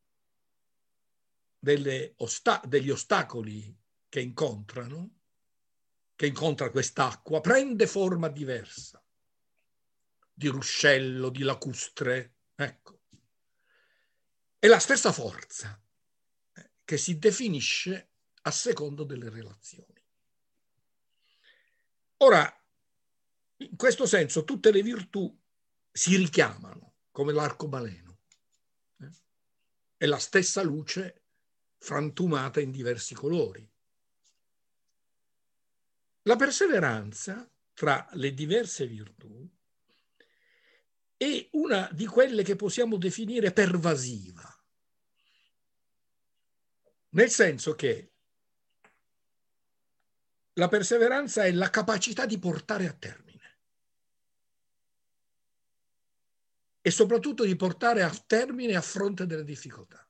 delle 1.59 2.13
osta- 2.17 2.61
degli 2.65 2.89
ostacoli 2.89 3.75
che 4.07 4.21
incontrano, 4.21 5.09
che 6.15 6.27
incontra 6.27 6.71
quest'acqua, 6.71 7.41
prende 7.41 7.87
forma 7.87 8.29
diversa, 8.29 9.04
di 10.37 10.47
ruscello, 10.49 11.29
di 11.29 11.43
lacustre, 11.43 12.35
ecco. 12.55 12.99
È 14.59 14.67
la 14.67 14.79
stessa 14.79 15.13
forza 15.13 15.81
eh, 16.53 16.71
che 16.83 16.97
si 16.97 17.17
definisce 17.17 18.11
a 18.41 18.51
secondo 18.51 19.05
delle 19.05 19.29
relazioni. 19.29 20.03
Ora, 22.17 22.65
in 23.57 23.75
questo 23.77 24.05
senso, 24.05 24.43
tutte 24.43 24.71
le 24.71 24.81
virtù 24.81 25.33
si 25.89 26.17
richiamano 26.17 26.95
come 27.11 27.31
l'arcobaleno. 27.31 28.19
Eh? 28.99 29.11
È 29.95 30.05
la 30.05 30.19
stessa 30.19 30.61
luce 30.61 31.23
frantumata 31.77 32.59
in 32.59 32.71
diversi 32.71 33.15
colori. 33.15 33.71
La 36.23 36.35
perseveranza 36.35 37.49
tra 37.73 38.07
le 38.13 38.33
diverse 38.33 38.87
virtù 38.87 39.47
è 41.17 41.47
una 41.51 41.89
di 41.91 42.05
quelle 42.05 42.43
che 42.43 42.55
possiamo 42.55 42.97
definire 42.97 43.51
pervasiva, 43.51 44.43
nel 47.09 47.29
senso 47.29 47.75
che 47.75 48.11
la 50.53 50.67
perseveranza 50.67 51.43
è 51.43 51.51
la 51.51 51.69
capacità 51.69 52.25
di 52.25 52.39
portare 52.39 52.87
a 52.87 52.93
termine 52.93 53.23
e 56.81 56.91
soprattutto 56.91 57.43
di 57.43 57.55
portare 57.55 58.03
a 58.03 58.23
termine 58.27 58.75
a 58.75 58.81
fronte 58.81 59.25
delle 59.25 59.43
difficoltà. 59.43 60.07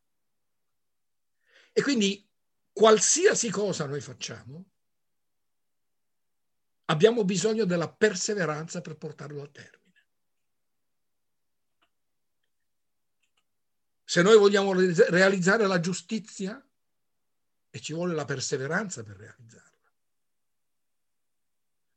E 1.72 1.82
quindi 1.82 2.28
qualsiasi 2.74 3.50
cosa 3.50 3.86
noi 3.86 4.02
facciamo, 4.02 4.66
abbiamo 6.86 7.24
bisogno 7.24 7.66
della 7.66 7.92
perseveranza 7.92 8.82
per 8.82 8.98
portarlo 8.98 9.42
a 9.42 9.48
termine. 9.48 9.85
Se 14.16 14.22
noi 14.22 14.38
vogliamo 14.38 14.72
realizzare 14.72 15.68
la 15.68 15.82
giustizia, 15.82 16.66
e 17.70 17.80
ci 17.82 17.92
vuole 17.92 18.14
la 18.14 18.24
perseveranza 18.24 19.04
per 19.04 19.18
realizzarla. 19.18 19.92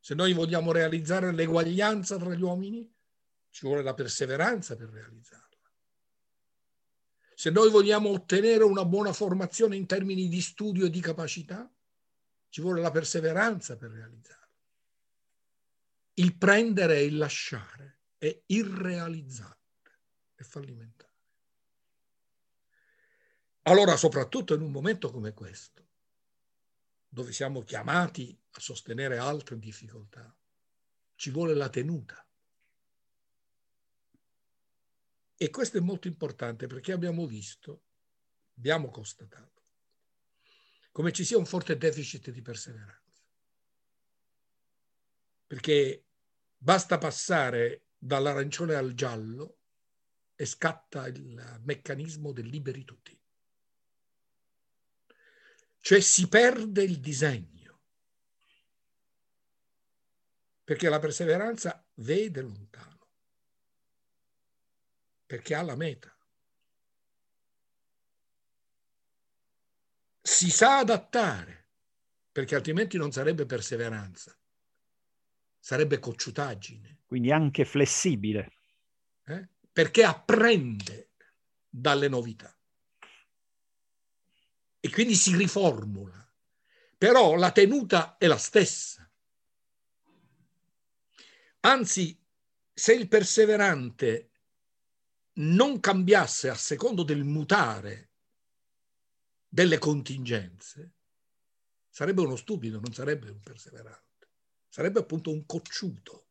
Se 0.00 0.14
noi 0.14 0.32
vogliamo 0.32 0.72
realizzare 0.72 1.30
l'eguaglianza 1.30 2.16
tra 2.16 2.34
gli 2.34 2.42
uomini, 2.42 2.92
ci 3.50 3.66
vuole 3.66 3.84
la 3.84 3.94
perseveranza 3.94 4.74
per 4.74 4.88
realizzarla. 4.88 5.70
Se 7.36 7.50
noi 7.50 7.70
vogliamo 7.70 8.08
ottenere 8.08 8.64
una 8.64 8.84
buona 8.84 9.12
formazione 9.12 9.76
in 9.76 9.86
termini 9.86 10.26
di 10.26 10.40
studio 10.40 10.86
e 10.86 10.90
di 10.90 11.00
capacità, 11.00 11.72
ci 12.48 12.60
vuole 12.60 12.80
la 12.80 12.90
perseveranza 12.90 13.76
per 13.76 13.92
realizzarla. 13.92 14.50
Il 16.14 16.36
prendere 16.36 16.96
e 16.96 17.04
il 17.04 17.16
lasciare 17.16 18.00
è 18.18 18.42
irrealizzabile, 18.46 20.00
è 20.34 20.42
fallimentare. 20.42 21.07
Allora, 23.68 23.98
soprattutto 23.98 24.54
in 24.54 24.62
un 24.62 24.70
momento 24.70 25.10
come 25.10 25.34
questo, 25.34 25.86
dove 27.06 27.32
siamo 27.32 27.62
chiamati 27.64 28.34
a 28.52 28.60
sostenere 28.60 29.18
altre 29.18 29.58
difficoltà, 29.58 30.34
ci 31.16 31.28
vuole 31.28 31.52
la 31.52 31.68
tenuta. 31.68 32.26
E 35.36 35.50
questo 35.50 35.76
è 35.76 35.80
molto 35.80 36.08
importante 36.08 36.66
perché 36.66 36.92
abbiamo 36.92 37.26
visto, 37.26 37.82
abbiamo 38.56 38.88
constatato, 38.90 39.62
come 40.90 41.12
ci 41.12 41.26
sia 41.26 41.36
un 41.36 41.44
forte 41.44 41.76
deficit 41.76 42.30
di 42.30 42.40
perseveranza. 42.40 43.22
Perché 45.46 46.06
basta 46.56 46.96
passare 46.96 47.88
dall'arancione 47.98 48.74
al 48.74 48.94
giallo 48.94 49.58
e 50.34 50.46
scatta 50.46 51.06
il 51.06 51.60
meccanismo 51.64 52.32
del 52.32 52.46
liberi 52.46 52.84
tutti. 52.84 53.17
Cioè 55.80 56.00
si 56.00 56.28
perde 56.28 56.82
il 56.82 57.00
disegno. 57.00 57.80
Perché 60.64 60.88
la 60.88 60.98
perseveranza 60.98 61.84
vede 61.94 62.42
lontano 62.42 62.98
perché 65.28 65.54
ha 65.54 65.60
la 65.60 65.76
meta. 65.76 66.10
Si 70.22 70.50
sa 70.50 70.78
adattare, 70.78 71.68
perché 72.32 72.54
altrimenti 72.54 72.96
non 72.96 73.12
sarebbe 73.12 73.44
perseveranza, 73.44 74.34
sarebbe 75.58 75.98
cocciutaggine. 75.98 77.00
Quindi 77.04 77.30
anche 77.30 77.66
flessibile. 77.66 78.52
Eh? 79.24 79.48
Perché 79.70 80.02
apprende 80.02 81.10
dalle 81.68 82.08
novità. 82.08 82.57
E 84.80 84.90
quindi 84.90 85.14
si 85.14 85.36
riformula. 85.36 86.16
Però 86.96 87.36
la 87.36 87.52
tenuta 87.52 88.16
è 88.16 88.26
la 88.26 88.38
stessa. 88.38 89.08
Anzi, 91.60 92.18
se 92.72 92.94
il 92.94 93.08
perseverante 93.08 94.30
non 95.34 95.80
cambiasse 95.80 96.48
a 96.48 96.54
secondo 96.54 97.02
del 97.02 97.24
mutare 97.24 98.10
delle 99.48 99.78
contingenze, 99.78 100.92
sarebbe 101.88 102.20
uno 102.20 102.36
stupido, 102.36 102.80
non 102.80 102.92
sarebbe 102.92 103.30
un 103.30 103.40
perseverante, 103.40 104.30
sarebbe 104.68 105.00
appunto 105.00 105.30
un 105.30 105.46
cocciuto. 105.46 106.26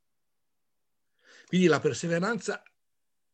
Quindi 1.48 1.68
la 1.68 1.80
perseveranza 1.80 2.62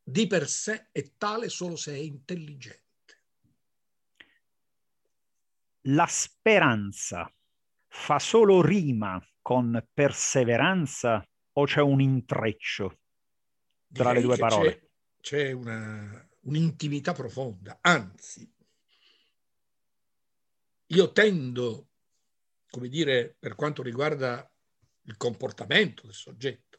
di 0.02 0.28
per 0.28 0.50
sé 0.50 0.90
è 0.92 1.16
tale 1.18 1.50
solo 1.50 1.76
se 1.76 1.94
è 1.94 1.98
intelligente. 1.98 2.83
La 5.88 6.08
speranza 6.08 7.34
fa 7.88 8.20
solo 8.20 8.62
rima 8.62 9.22
con 9.42 9.86
perseveranza 9.94 11.28
o 11.54 11.66
c'è 11.66 11.82
un 11.82 12.02
intreccio 12.02 13.00
tra 13.92 14.14
Direi 14.14 14.14
le 14.16 14.22
due 14.22 14.38
parole? 14.38 14.92
C'è, 15.20 15.46
c'è 15.46 15.52
una, 15.52 16.30
un'intimità 16.42 17.14
profonda, 17.14 17.80
anzi, 17.82 18.50
io 20.88 21.12
tendo, 21.12 21.90
come 22.70 22.88
dire, 22.88 23.36
per 23.38 23.56
quanto 23.56 23.82
riguarda 23.82 24.50
il 25.04 25.18
comportamento 25.18 26.04
del 26.06 26.16
soggetto, 26.16 26.78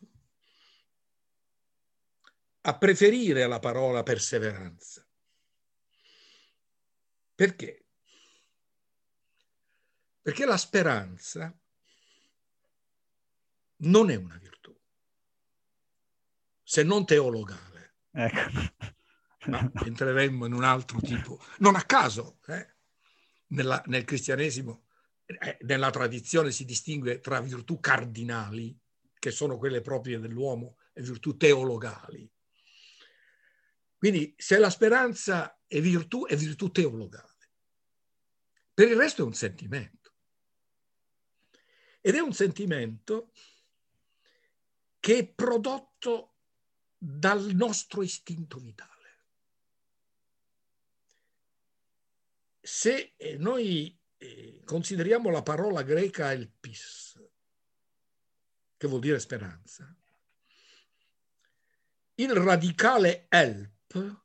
a 2.63 2.79
preferire 2.79 3.47
la 3.47 3.59
parola 3.59 4.03
perseveranza. 4.03 5.07
Perché? 7.35 7.84
Perché 10.25 10.47
la 10.47 10.57
speranza 10.57 11.55
non 13.77 14.09
è 14.09 14.15
una 14.15 14.39
virtù, 14.39 14.75
se 16.63 16.83
non 16.83 17.05
teologale. 17.05 17.97
Ecco. 18.11 18.89
Ma 19.51 19.71
entreremmo 19.85 20.47
in 20.47 20.55
un 20.55 20.65
altro 20.65 20.99
tipo. 21.03 21.39
Non 21.59 21.75
a 21.75 21.83
caso, 21.83 22.39
eh, 22.47 22.77
nella, 23.49 23.83
nel 23.89 24.05
cristianesimo, 24.05 24.87
eh, 25.27 25.59
nella 25.61 25.91
tradizione 25.91 26.53
si 26.53 26.65
distingue 26.65 27.21
tra 27.21 27.43
virtù 27.43 27.79
cardinali, 27.79 28.75
che 29.19 29.31
sono 29.31 29.59
quelle 29.59 29.83
proprie 29.83 30.19
dell'uomo, 30.19 30.79
e 30.95 31.03
virtù 31.03 31.37
teologali. 31.37 32.33
Quindi 33.99 34.35
se 34.39 34.57
la 34.57 34.71
speranza 34.71 35.61
è 35.67 35.83
virtù, 35.83 36.25
è 36.25 36.35
virtù 36.35 36.71
teologale. 36.71 37.33
Per 38.73 38.89
il 38.89 38.97
resto 38.97 39.21
è 39.21 39.27
un 39.27 39.35
sentimento. 39.35 40.04
Ed 42.07 42.17
è 42.17 42.21
un 42.21 42.35
sentimento 42.35 43.31
che 45.01 45.19
è 45.21 45.27
prodotto 45.27 46.35
dal 46.99 47.55
nostro 47.55 48.03
istinto 48.03 48.59
vitale. 48.59 48.91
Se 52.61 53.15
eh, 53.17 53.39
noi 53.39 53.99
eh, 54.19 54.61
consideriamo 54.67 55.31
la 55.31 55.43
parola 55.43 55.83
greca 55.83 56.31
elpis, 56.31 57.19
che 58.77 58.87
vuol 58.87 59.01
dire 59.01 59.19
speranza, 59.19 59.97
il 62.17 62.35
radicale 62.35 63.29
elp 63.31 64.23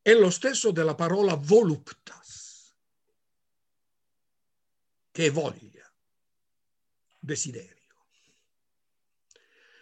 è 0.00 0.14
lo 0.14 0.30
stesso 0.30 0.70
della 0.70 0.94
parola 0.94 1.34
voluptas, 1.34 2.74
che 5.10 5.26
è 5.26 5.30
voglia, 5.30 5.73
desiderio. 7.24 7.82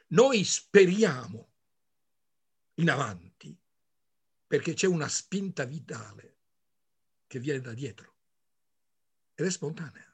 Noi 0.09 0.45
speriamo 0.45 1.51
in 2.75 2.91
avanti 2.91 3.57
perché 4.47 4.75
c'è 4.75 4.87
una 4.87 5.09
spinta 5.09 5.65
vitale 5.65 6.37
che 7.27 7.39
viene 7.39 7.61
da 7.61 7.73
dietro 7.73 8.15
ed 9.35 9.47
è 9.47 9.51
spontanea. 9.51 10.11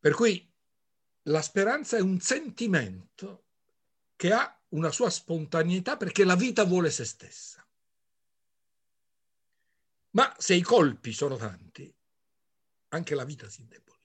Per 0.00 0.14
cui 0.14 0.48
la 1.24 1.42
speranza 1.42 1.96
è 1.96 2.00
un 2.00 2.20
sentimento 2.20 3.44
che 4.16 4.32
ha 4.32 4.60
una 4.70 4.90
sua 4.90 5.10
spontaneità 5.10 5.96
perché 5.96 6.24
la 6.24 6.36
vita 6.36 6.64
vuole 6.64 6.90
se 6.90 7.04
stessa. 7.04 7.64
Ma 10.12 10.34
se 10.38 10.54
i 10.54 10.62
colpi 10.62 11.12
sono 11.12 11.36
tanti, 11.36 11.94
anche 12.88 13.14
la 13.14 13.24
vita 13.24 13.48
si 13.48 13.60
indebolisce. 13.60 13.99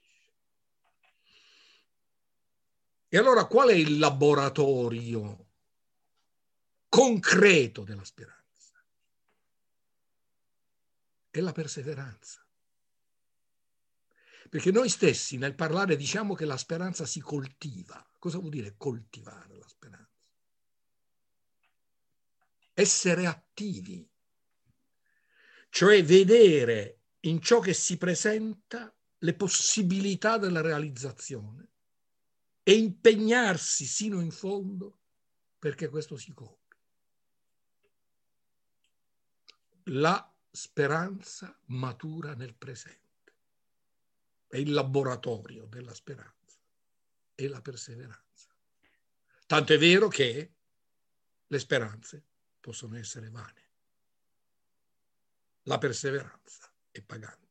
E 3.16 3.18
allora 3.18 3.46
qual 3.46 3.70
è 3.70 3.74
il 3.74 3.98
laboratorio 3.98 5.52
concreto 6.90 7.86
della 7.86 8.04
speranza? 8.04 8.86
È 11.30 11.40
la 11.40 11.54
perseveranza. 11.54 12.46
Perché 14.50 14.70
noi 14.70 14.90
stessi 14.90 15.38
nel 15.38 15.56
parlare 15.56 15.96
diciamo 15.96 16.34
che 16.34 16.44
la 16.44 16.58
speranza 16.58 17.06
si 17.06 17.22
coltiva. 17.22 18.06
Cosa 18.20 18.38
vuol 18.38 18.52
dire 18.52 18.76
coltivare 18.76 19.56
la 19.56 19.68
speranza? 19.70 20.28
Essere 22.74 23.28
attivi, 23.28 24.06
cioè 25.70 26.04
vedere 26.04 27.04
in 27.22 27.40
ciò 27.40 27.62
che 27.62 27.74
si 27.74 27.96
presenta 27.96 28.94
le 29.20 29.34
possibilità 29.36 30.38
della 30.38 30.60
realizzazione 30.60 31.75
e 32.68 32.74
impegnarsi 32.74 33.86
sino 33.86 34.22
in 34.22 34.32
fondo 34.32 34.98
perché 35.60 35.88
questo 35.88 36.18
si 36.18 36.34
compia. 36.34 36.76
La 39.90 40.36
speranza 40.50 41.56
matura 41.66 42.34
nel 42.34 42.56
presente. 42.56 43.04
è 44.48 44.58
il 44.58 44.72
laboratorio 44.72 45.66
della 45.66 45.94
speranza 45.94 46.58
e 47.36 47.48
la 47.48 47.62
perseveranza. 47.62 48.50
Tanto 49.46 49.74
è 49.74 49.78
vero 49.78 50.08
che 50.08 50.54
le 51.46 51.60
speranze 51.60 52.24
possono 52.60 52.98
essere 52.98 53.30
vane. 53.30 53.70
La 55.64 55.78
perseveranza 55.78 56.72
è 56.90 57.02
pagante. 57.02 57.45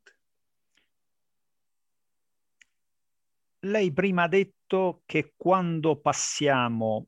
Lei 3.64 3.94
prima 3.94 4.24
ha 4.24 4.28
detto 4.28 5.02
che 5.06 5.32
quando 5.36 5.98
passiamo 5.98 7.06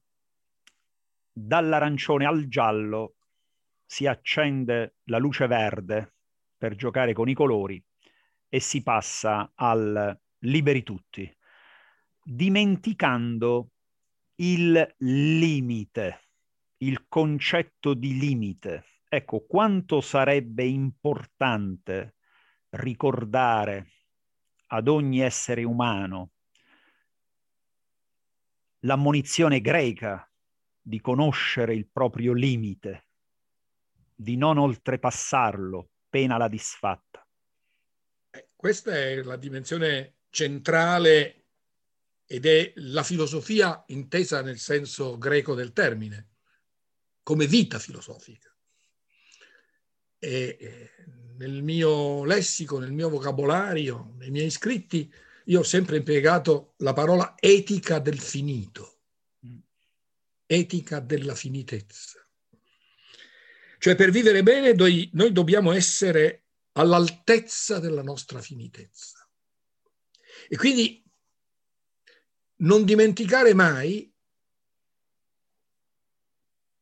dall'arancione 1.31 2.25
al 2.25 2.49
giallo 2.49 3.17
si 3.85 4.07
accende 4.07 4.97
la 5.05 5.19
luce 5.19 5.47
verde 5.47 6.15
per 6.57 6.75
giocare 6.75 7.13
con 7.13 7.29
i 7.29 7.35
colori 7.35 7.83
e 8.49 8.59
si 8.61 8.83
passa 8.83 9.53
al 9.55 10.19
liberi 10.39 10.83
tutti, 10.83 11.31
dimenticando 12.23 13.73
il 14.37 14.95
limite, 15.01 16.29
il 16.79 17.07
concetto 17.07 17.93
di 17.93 18.19
limite. 18.19 18.85
Ecco, 19.11 19.45
quanto 19.47 20.01
sarebbe 20.01 20.65
importante 20.65 22.15
ricordare 22.71 23.91
ad 24.69 24.89
ogni 24.89 25.21
essere 25.21 25.63
umano 25.63 26.31
l'ammonizione 28.87 29.61
greca 29.61 30.31
di 30.81 31.01
conoscere 31.01 31.75
il 31.75 31.89
proprio 31.89 32.33
limite, 32.33 33.09
di 34.15 34.37
non 34.37 34.57
oltrepassarlo, 34.59 35.91
pena 36.09 36.37
la 36.39 36.49
disfatta. 36.49 37.27
Eh, 38.31 38.49
questa 38.55 38.95
è 38.95 39.23
la 39.23 39.37
dimensione 39.37 40.19
centrale 40.31 41.47
ed 42.25 42.47
è 42.47 42.73
la 42.77 43.03
filosofia 43.03 43.85
intesa 43.89 44.41
nel 44.41 44.59
senso 44.59 45.19
greco 45.19 45.55
del 45.55 45.73
termine, 45.73 46.29
come 47.25 47.47
vita 47.47 47.81
filosofica. 47.81 48.55
E 50.19 50.91
nel 51.37 51.63
mio 51.63 52.25
lessico, 52.25 52.79
nel 52.79 52.93
mio 52.93 53.09
vocabolario, 53.09 54.15
nei 54.17 54.31
miei 54.31 54.51
scritti, 54.51 55.13
io 55.49 55.61
ho 55.61 55.65
sempre 55.65 55.99
impiegato 55.99 56.75
la 56.79 56.93
parola 56.93 57.35
etica 57.39 57.99
del 57.99 58.19
finito, 58.19 59.01
etica 60.47 61.01
della 61.01 61.35
finitezza. 61.35 62.21
Cioè 63.79 63.95
per 63.95 64.11
vivere 64.11 64.43
bene 64.43 64.73
noi, 64.73 65.09
noi 65.13 65.33
dobbiamo 65.33 65.73
essere 65.73 66.47
all'altezza 66.73 67.79
della 67.79 68.03
nostra 68.03 68.41
finitezza. 68.41 69.29
E 70.49 70.57
quindi 70.57 71.05
non 72.57 72.85
dimenticare 72.85 73.55
mai, 73.55 74.13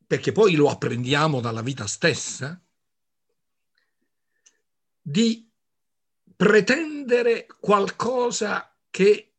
perché 0.07 0.33
poi 0.33 0.55
lo 0.55 0.71
apprendiamo 0.71 1.41
dalla 1.41 1.63
vita 1.63 1.87
stessa, 1.87 2.59
di 5.01 5.53
pretendere 6.37 7.47
qualcosa 7.47 8.77
che 8.91 9.35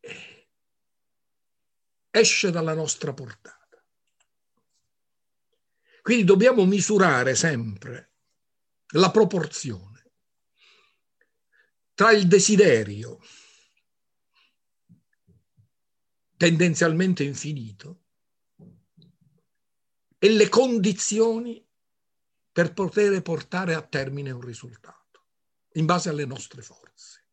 esce 2.10 2.50
dalla 2.50 2.74
nostra 2.74 3.12
portata. 3.12 3.84
Quindi 6.02 6.24
dobbiamo 6.24 6.64
misurare 6.64 7.34
sempre 7.34 8.12
la 8.90 9.10
proporzione 9.10 10.12
tra 11.94 12.12
il 12.12 12.28
desiderio 12.28 13.18
tendenzialmente 16.36 17.24
infinito 17.24 18.04
e 20.18 20.28
le 20.28 20.48
condizioni 20.48 21.66
per 22.52 22.72
poter 22.72 23.20
portare 23.22 23.74
a 23.74 23.82
termine 23.82 24.30
un 24.30 24.40
risultato, 24.40 25.05
in 25.76 25.86
base 25.86 26.08
alle 26.08 26.24
nostre 26.24 26.62
forze. 26.62 27.24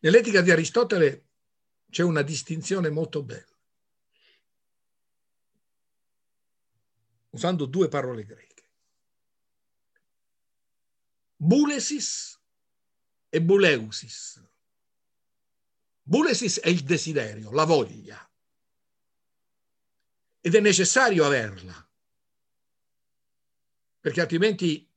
Nell'etica 0.00 0.40
di 0.40 0.50
Aristotele 0.50 1.26
c'è 1.90 2.02
una 2.02 2.22
distinzione 2.22 2.88
molto 2.90 3.22
bella, 3.22 3.58
usando 7.30 7.66
due 7.66 7.88
parole 7.88 8.24
greche. 8.24 8.46
Bulesis 11.36 12.40
e 13.28 13.42
buleusis. 13.42 14.44
Bulesis 16.02 16.60
è 16.60 16.68
il 16.68 16.82
desiderio, 16.82 17.52
la 17.52 17.64
voglia. 17.64 18.30
Ed 20.40 20.54
è 20.54 20.60
necessario 20.60 21.24
averla, 21.24 21.88
perché 24.00 24.20
altrimenti 24.20 24.87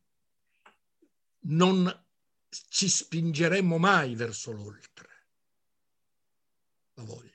non 1.42 2.06
ci 2.50 2.90
spingeremmo 2.90 3.78
mai 3.78 4.16
verso 4.16 4.52
l'oltre. 4.52 5.10
La 6.94 7.04
voglia. 7.04 7.30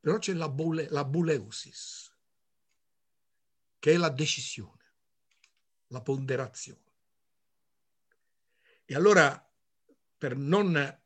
Però 0.00 0.18
c'è 0.18 0.32
la, 0.32 0.48
bule, 0.48 0.88
la 0.90 1.04
buleusis, 1.04 2.14
che 3.78 3.92
è 3.92 3.96
la 3.96 4.10
decisione, 4.10 4.94
la 5.88 6.00
ponderazione. 6.00 6.88
E 8.84 8.94
allora 8.94 9.48
per 10.18 10.36
non 10.36 11.00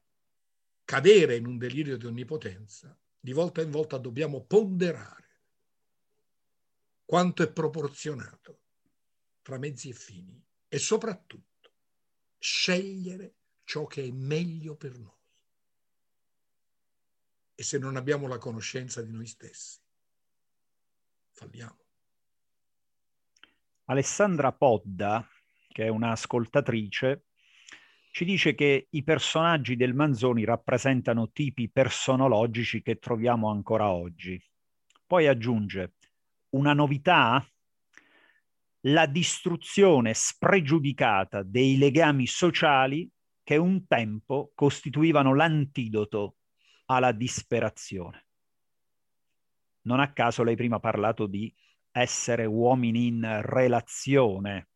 cadere 0.85 1.37
in 1.37 1.47
un 1.47 1.59
delirio 1.59 1.97
di 1.97 2.07
onnipotenza, 2.07 2.97
di 3.19 3.33
volta 3.33 3.63
in 3.63 3.71
volta 3.71 3.97
dobbiamo 3.99 4.43
ponderare 4.45 5.23
quanto 7.05 7.43
è 7.43 7.51
proporzionato 7.51 8.61
tra 9.43 9.59
mezzi 9.59 9.91
e 9.91 9.93
fini 9.93 10.43
e 10.69 10.79
soprattutto 10.79 11.54
scegliere 12.45 13.37
ciò 13.65 13.87
che 13.87 14.05
è 14.05 14.11
meglio 14.11 14.77
per 14.77 14.99
noi. 14.99 15.13
E 17.55 17.63
se 17.63 17.79
non 17.79 17.97
abbiamo 17.97 18.27
la 18.27 18.37
conoscenza 18.37 19.01
di 19.01 19.11
noi 19.11 19.27
stessi, 19.27 19.79
falliamo. 21.31 21.79
Alessandra 23.85 24.53
Podda, 24.53 25.27
che 25.69 25.85
è 25.85 25.89
un'ascoltatrice, 25.89 27.25
ci 28.11 28.27
dice 28.27 28.55
che 28.55 28.89
i 28.91 29.03
personaggi 29.03 29.75
del 29.75 29.95
Manzoni 29.95 30.45
rappresentano 30.45 31.31
tipi 31.33 31.71
personologici 31.71 32.83
che 32.83 32.99
troviamo 32.99 33.49
ancora 33.49 33.91
oggi. 33.91 34.39
Poi 35.07 35.27
aggiunge 35.29 35.95
una 36.51 36.75
novità, 36.75 37.43
la 38.87 39.07
distruzione 39.07 40.13
spregiudicata 40.13 41.43
dei 41.43 41.79
legami 41.79 42.27
sociali 42.27 43.11
che 43.43 43.57
un 43.57 43.87
tempo 43.87 44.53
costituivano 44.55 45.35
l'antidoto 45.35 46.37
alla 46.87 47.13
disperazione. 47.13 48.27
Non 49.83 50.01
a 50.01 50.13
caso 50.13 50.43
lei 50.43 50.57
prima 50.57 50.77
ha 50.77 50.81
parlato 50.81 51.27
di 51.27 51.55
essere 51.93 52.45
uomini 52.45 53.07
in 53.07 53.41
relazione. 53.43 54.69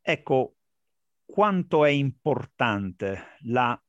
Ecco, 0.00 0.56
quanto 1.24 1.84
è 1.84 1.90
importante 1.90 3.36
la 3.42 3.80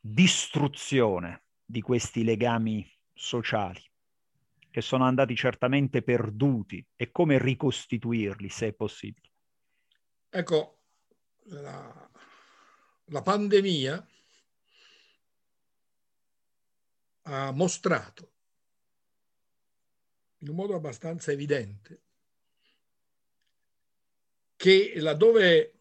distruzione 0.00 1.44
di 1.64 1.80
questi 1.80 2.24
legami 2.24 2.88
sociali 3.12 3.87
che 4.78 4.84
sono 4.84 5.02
andati 5.02 5.34
certamente 5.34 6.02
perduti 6.02 6.86
e 6.94 7.10
come 7.10 7.36
ricostituirli 7.36 8.48
se 8.48 8.68
è 8.68 8.72
possibile. 8.72 9.28
Ecco, 10.30 10.82
la, 11.46 12.10
la 13.06 13.22
pandemia 13.22 14.08
ha 17.22 17.50
mostrato 17.50 18.32
in 20.38 20.48
un 20.50 20.54
modo 20.54 20.76
abbastanza 20.76 21.32
evidente 21.32 22.02
che 24.54 24.92
laddove 25.00 25.72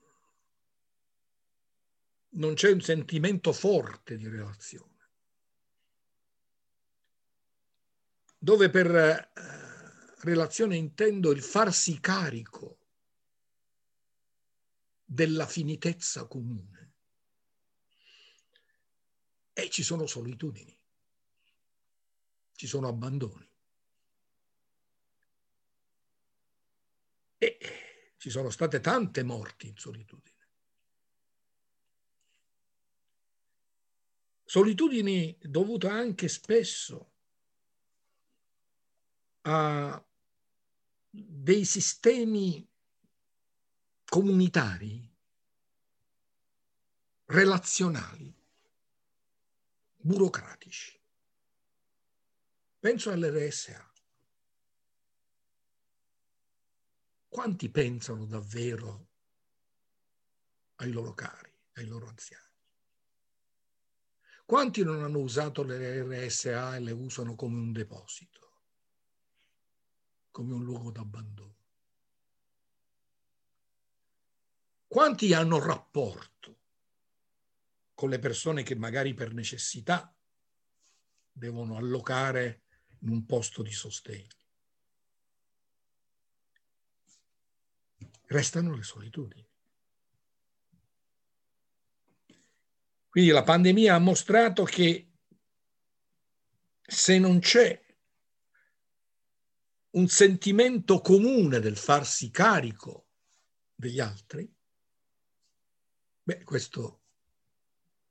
non 2.30 2.56
c'è 2.56 2.72
un 2.72 2.82
sentimento 2.82 3.54
forte 3.54 4.18
di 4.18 4.28
relazione, 4.28 4.97
dove 8.38 8.70
per 8.70 8.96
eh, 8.96 9.30
relazione 10.22 10.76
intendo 10.76 11.32
il 11.32 11.42
farsi 11.42 12.00
carico 12.00 12.78
della 15.04 15.48
finitezza 15.48 16.26
comune, 16.28 16.94
e 19.54 19.70
ci 19.70 19.84
sono 19.84 20.06
solitudini, 20.06 20.80
ci 22.54 22.68
sono 22.68 22.88
abbandoni. 22.88 23.46
E 27.40 27.58
ci 28.18 28.30
sono 28.30 28.50
state 28.50 28.80
tante 28.82 29.24
morti 29.24 29.68
in 29.68 29.78
solitudine. 29.78 30.38
solitudini 34.48 35.38
dovute 35.42 35.90
anche 35.90 36.30
spesso 36.30 37.12
a 39.50 40.06
dei 41.10 41.64
sistemi 41.64 42.70
comunitari, 44.04 45.10
relazionali, 47.26 48.36
burocratici. 49.96 51.02
Penso 52.80 53.10
all'RSA. 53.10 53.92
Quanti 57.30 57.70
pensano 57.70 58.26
davvero 58.26 59.08
ai 60.76 60.92
loro 60.92 61.14
cari, 61.14 61.52
ai 61.74 61.86
loro 61.86 62.08
anziani? 62.08 62.46
Quanti 64.46 64.84
non 64.84 65.04
hanno 65.04 65.20
usato 65.20 65.64
le 65.64 66.04
RSA 66.04 66.76
e 66.76 66.80
le 66.80 66.92
usano 66.92 67.36
come 67.36 67.60
un 67.60 67.72
deposito, 67.72 68.47
come 70.38 70.54
un 70.54 70.64
luogo 70.64 70.92
d'abbandono? 70.92 71.56
Quanti 74.86 75.34
hanno 75.34 75.58
rapporto 75.58 76.60
con 77.96 78.12
le 78.12 78.20
persone 78.20 78.62
che 78.62 78.76
magari 78.76 79.16
per 79.16 79.34
necessità 79.34 80.16
devono 81.32 81.76
allocare 81.76 82.62
in 83.00 83.10
un 83.10 83.26
posto 83.26 83.64
di 83.64 83.72
sostegno? 83.72 84.36
Restano 88.26 88.76
le 88.76 88.84
solitudini. 88.84 89.50
Quindi 93.10 93.32
la 93.32 93.42
pandemia 93.42 93.96
ha 93.96 94.00
mostrato 94.00 94.66
che 94.66 95.14
se 96.84 97.18
non 97.18 97.40
c'è 97.40 97.86
un 99.98 100.08
sentimento 100.08 101.02
comune 101.02 101.60
del 101.60 101.76
farsi 101.76 102.30
carico 102.30 103.08
degli 103.74 104.00
altri, 104.00 104.48
beh, 106.22 106.44
questo 106.44 107.02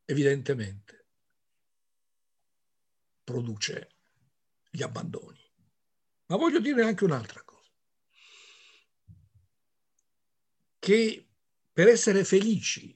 evidentemente 0.04 1.06
produce 3.22 3.94
gli 4.68 4.82
abbandoni. 4.82 5.40
Ma 6.26 6.36
voglio 6.36 6.58
dire 6.58 6.82
anche 6.82 7.04
un'altra 7.04 7.42
cosa, 7.44 7.70
che 10.80 11.28
per 11.72 11.86
essere 11.86 12.24
felici 12.24 12.95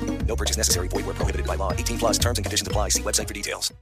No 0.31 0.37
purchase 0.37 0.57
necessary. 0.57 0.87
Void 0.87 1.05
where 1.05 1.13
prohibited 1.13 1.45
by 1.45 1.55
law. 1.57 1.73
18 1.73 1.97
plus 1.97 2.17
terms 2.17 2.37
and 2.37 2.45
conditions 2.45 2.65
apply. 2.65 2.89
See 2.89 3.03
website 3.03 3.27
for 3.27 3.33
details. 3.33 3.73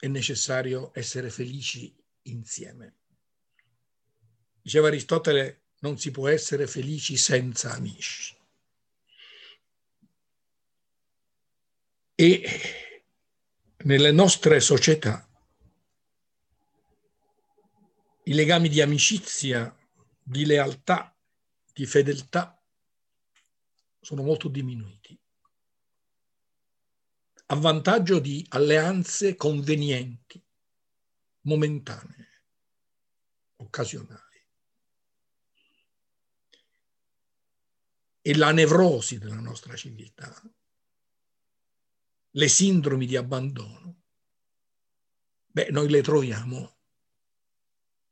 È 0.00 0.06
necessario 0.06 0.92
essere 0.94 1.28
felici 1.28 1.94
insieme. 2.22 2.94
Diceva 4.62 4.86
Aristotele, 4.86 5.64
non 5.80 5.98
si 5.98 6.10
può 6.10 6.28
essere 6.28 6.66
felici 6.66 7.18
senza 7.18 7.72
amici. 7.72 8.34
E 12.14 12.60
nelle 13.84 14.12
nostre 14.12 14.60
società 14.60 15.28
i 18.24 18.32
legami 18.32 18.68
di 18.68 18.80
amicizia, 18.80 19.74
di 20.22 20.46
lealtà, 20.46 21.14
di 21.72 21.84
fedeltà 21.84 22.57
sono 24.08 24.22
molto 24.22 24.48
diminuiti, 24.48 25.20
a 27.44 27.54
vantaggio 27.56 28.20
di 28.20 28.42
alleanze 28.48 29.36
convenienti, 29.36 30.42
momentanee, 31.42 32.42
occasionali. 33.56 34.46
E 38.22 38.34
la 38.34 38.50
nevrosi 38.50 39.18
della 39.18 39.40
nostra 39.40 39.76
civiltà, 39.76 40.42
le 42.30 42.48
sindromi 42.48 43.04
di 43.04 43.16
abbandono, 43.16 44.04
beh, 45.48 45.68
noi 45.68 45.90
le 45.90 46.00
troviamo 46.00 46.78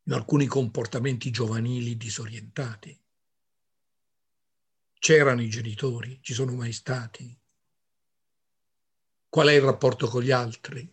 in 0.03 0.13
alcuni 0.13 0.45
comportamenti 0.45 1.31
giovanili 1.31 1.97
disorientati 1.97 3.05
C'erano 4.99 5.43
i 5.43 5.49
genitori? 5.49 6.19
Ci 6.23 6.35
sono 6.35 6.55
mai 6.55 6.73
stati? 6.73 7.39
Qual 9.29 9.49
è 9.49 9.53
il 9.53 9.61
rapporto 9.61 10.09
con 10.09 10.23
gli 10.23 10.31
altri? 10.31 10.91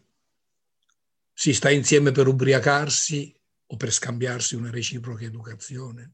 Si 1.31 1.53
sta 1.53 1.69
insieme 1.69 2.11
per 2.11 2.27
ubriacarsi 2.27 3.35
o 3.67 3.77
per 3.77 3.91
scambiarsi 3.91 4.55
una 4.55 4.69
reciproca 4.69 5.23
educazione? 5.23 6.13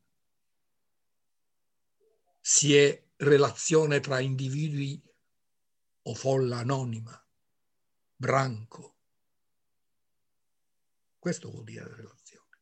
Si 2.40 2.76
è 2.76 3.04
relazione 3.18 4.00
tra 4.00 4.20
individui 4.20 5.02
o 6.04 6.14
folla 6.14 6.60
anonima, 6.60 7.28
branco. 8.16 8.96
Questo 11.18 11.50
vuol 11.50 11.66
dire 11.66 11.90
la 11.90 11.96
relazione. 11.96 12.58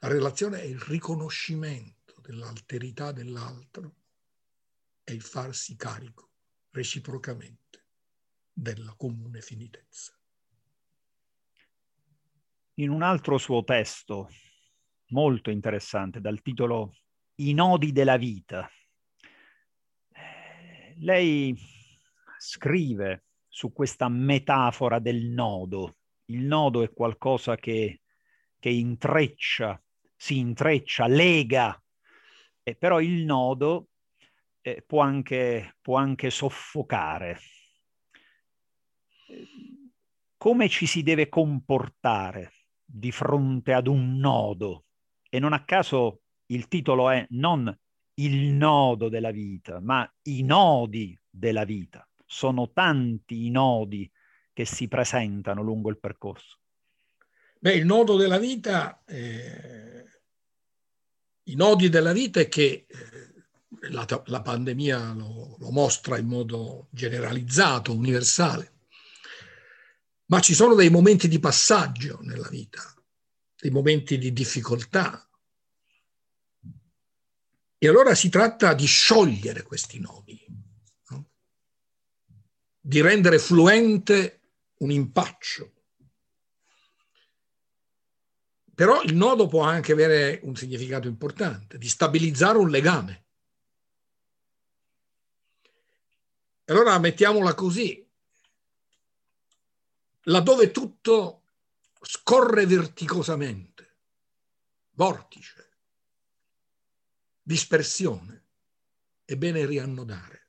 La 0.00 0.08
relazione 0.08 0.60
è 0.60 0.64
il 0.64 0.78
riconoscimento 0.78 2.20
dell'alterità 2.20 3.12
dell'altro 3.12 3.97
è 5.08 5.12
il 5.12 5.22
farsi 5.22 5.74
carico 5.74 6.32
reciprocamente 6.70 7.86
della 8.52 8.94
comune 8.94 9.40
finitezza. 9.40 10.14
In 12.74 12.90
un 12.90 13.02
altro 13.02 13.38
suo 13.38 13.64
testo 13.64 14.28
molto 15.08 15.48
interessante 15.50 16.20
dal 16.20 16.42
titolo 16.42 16.94
I 17.36 17.54
nodi 17.54 17.90
della 17.90 18.18
vita, 18.18 18.70
lei 20.96 21.56
scrive 22.38 23.24
su 23.48 23.72
questa 23.72 24.08
metafora 24.10 24.98
del 24.98 25.24
nodo. 25.24 25.96
Il 26.26 26.42
nodo 26.42 26.82
è 26.82 26.92
qualcosa 26.92 27.56
che, 27.56 28.02
che 28.58 28.68
intreccia, 28.68 29.82
si 30.14 30.36
intreccia, 30.36 31.06
lega, 31.06 31.82
e 32.62 32.76
però 32.76 33.00
il 33.00 33.24
nodo 33.24 33.88
eh, 34.60 34.82
può, 34.86 35.00
anche, 35.00 35.76
può 35.80 35.96
anche 35.96 36.30
soffocare. 36.30 37.38
Come 40.36 40.68
ci 40.68 40.86
si 40.86 41.02
deve 41.02 41.28
comportare 41.28 42.52
di 42.84 43.10
fronte 43.10 43.72
ad 43.72 43.86
un 43.86 44.18
nodo? 44.18 44.84
E 45.28 45.38
non 45.38 45.52
a 45.52 45.64
caso 45.64 46.22
il 46.46 46.68
titolo 46.68 47.10
è 47.10 47.26
non 47.30 47.76
il 48.14 48.52
nodo 48.52 49.08
della 49.08 49.30
vita, 49.30 49.80
ma 49.80 50.10
i 50.22 50.42
nodi 50.42 51.18
della 51.28 51.64
vita. 51.64 52.08
Sono 52.24 52.72
tanti 52.72 53.46
i 53.46 53.50
nodi 53.50 54.10
che 54.52 54.64
si 54.64 54.88
presentano 54.88 55.62
lungo 55.62 55.88
il 55.90 55.98
percorso. 55.98 56.58
Beh, 57.60 57.74
il 57.74 57.86
nodo 57.86 58.16
della 58.16 58.38
vita, 58.38 59.02
eh, 59.04 60.04
i 61.44 61.54
nodi 61.54 61.88
della 61.88 62.12
vita 62.12 62.40
è 62.40 62.48
che 62.48 62.86
eh, 62.88 63.37
la, 63.90 64.06
la 64.26 64.42
pandemia 64.42 65.12
lo, 65.12 65.56
lo 65.58 65.70
mostra 65.70 66.18
in 66.18 66.26
modo 66.26 66.88
generalizzato, 66.90 67.94
universale. 67.94 68.72
Ma 70.26 70.40
ci 70.40 70.54
sono 70.54 70.74
dei 70.74 70.90
momenti 70.90 71.28
di 71.28 71.38
passaggio 71.38 72.18
nella 72.22 72.48
vita, 72.48 72.82
dei 73.58 73.70
momenti 73.70 74.18
di 74.18 74.32
difficoltà. 74.32 75.22
E 77.80 77.88
allora 77.88 78.14
si 78.14 78.28
tratta 78.28 78.74
di 78.74 78.86
sciogliere 78.86 79.62
questi 79.62 80.00
nodi, 80.00 80.44
no? 81.08 81.30
di 82.80 83.00
rendere 83.00 83.38
fluente 83.38 84.40
un 84.78 84.90
impaccio. 84.90 85.72
Però 88.74 89.02
il 89.02 89.14
nodo 89.14 89.46
può 89.46 89.62
anche 89.62 89.92
avere 89.92 90.40
un 90.42 90.54
significato 90.54 91.08
importante, 91.08 91.78
di 91.78 91.88
stabilizzare 91.88 92.58
un 92.58 92.68
legame. 92.68 93.27
Allora 96.68 96.98
mettiamola 96.98 97.54
così, 97.54 98.06
laddove 100.24 100.70
tutto 100.70 101.44
scorre 102.02 102.66
verticosamente, 102.66 103.96
vortice, 104.90 105.78
dispersione, 107.40 108.44
è 109.24 109.34
bene 109.36 109.64
riannodare. 109.64 110.48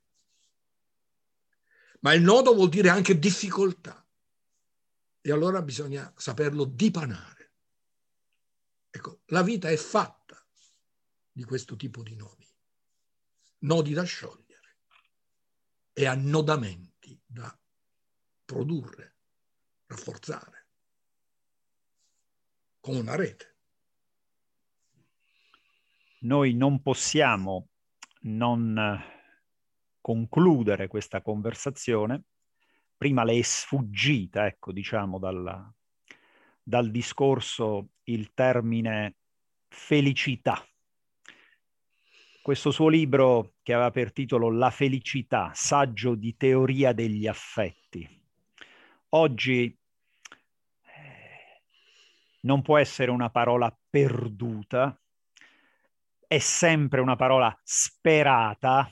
Ma 2.00 2.12
il 2.12 2.20
nodo 2.20 2.52
vuol 2.52 2.68
dire 2.68 2.90
anche 2.90 3.18
difficoltà 3.18 4.06
e 5.22 5.32
allora 5.32 5.62
bisogna 5.62 6.12
saperlo 6.18 6.64
dipanare. 6.64 7.52
Ecco, 8.90 9.20
la 9.26 9.42
vita 9.42 9.70
è 9.70 9.76
fatta 9.78 10.46
di 11.32 11.44
questo 11.44 11.76
tipo 11.76 12.02
di 12.02 12.14
nodi, 12.14 12.46
nodi 13.60 13.94
da 13.94 14.02
sciogliere 14.02 14.49
e 15.92 16.06
annodamenti 16.06 17.20
da 17.26 17.56
produrre, 18.44 19.16
rafforzare, 19.86 20.66
come 22.80 22.98
una 22.98 23.16
rete. 23.16 23.56
Noi 26.20 26.54
non 26.54 26.82
possiamo 26.82 27.68
non 28.22 29.02
concludere 30.00 30.88
questa 30.88 31.22
conversazione. 31.22 32.24
Prima 32.96 33.24
le 33.24 33.38
è 33.38 33.42
sfuggita, 33.42 34.46
ecco, 34.46 34.72
diciamo, 34.72 35.18
dalla, 35.18 35.72
dal 36.62 36.90
discorso 36.90 37.92
il 38.04 38.32
termine 38.34 39.16
felicità. 39.68 40.62
Questo 42.42 42.70
suo 42.70 42.88
libro 42.88 43.56
che 43.62 43.74
aveva 43.74 43.90
per 43.90 44.12
titolo 44.12 44.50
La 44.50 44.70
felicità, 44.70 45.50
saggio 45.52 46.14
di 46.14 46.38
teoria 46.38 46.94
degli 46.94 47.26
affetti. 47.26 48.08
Oggi 49.10 49.64
eh, 49.66 51.62
non 52.40 52.62
può 52.62 52.78
essere 52.78 53.10
una 53.10 53.28
parola 53.28 53.76
perduta, 53.90 54.98
è 56.26 56.38
sempre 56.38 57.02
una 57.02 57.14
parola 57.14 57.54
sperata, 57.62 58.90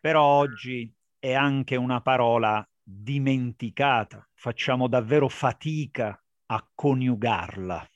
però 0.00 0.24
oggi 0.24 0.90
è 1.18 1.34
anche 1.34 1.76
una 1.76 2.00
parola 2.00 2.66
dimenticata. 2.82 4.26
Facciamo 4.32 4.88
davvero 4.88 5.28
fatica 5.28 6.18
a 6.46 6.70
coniugarla. 6.74 7.86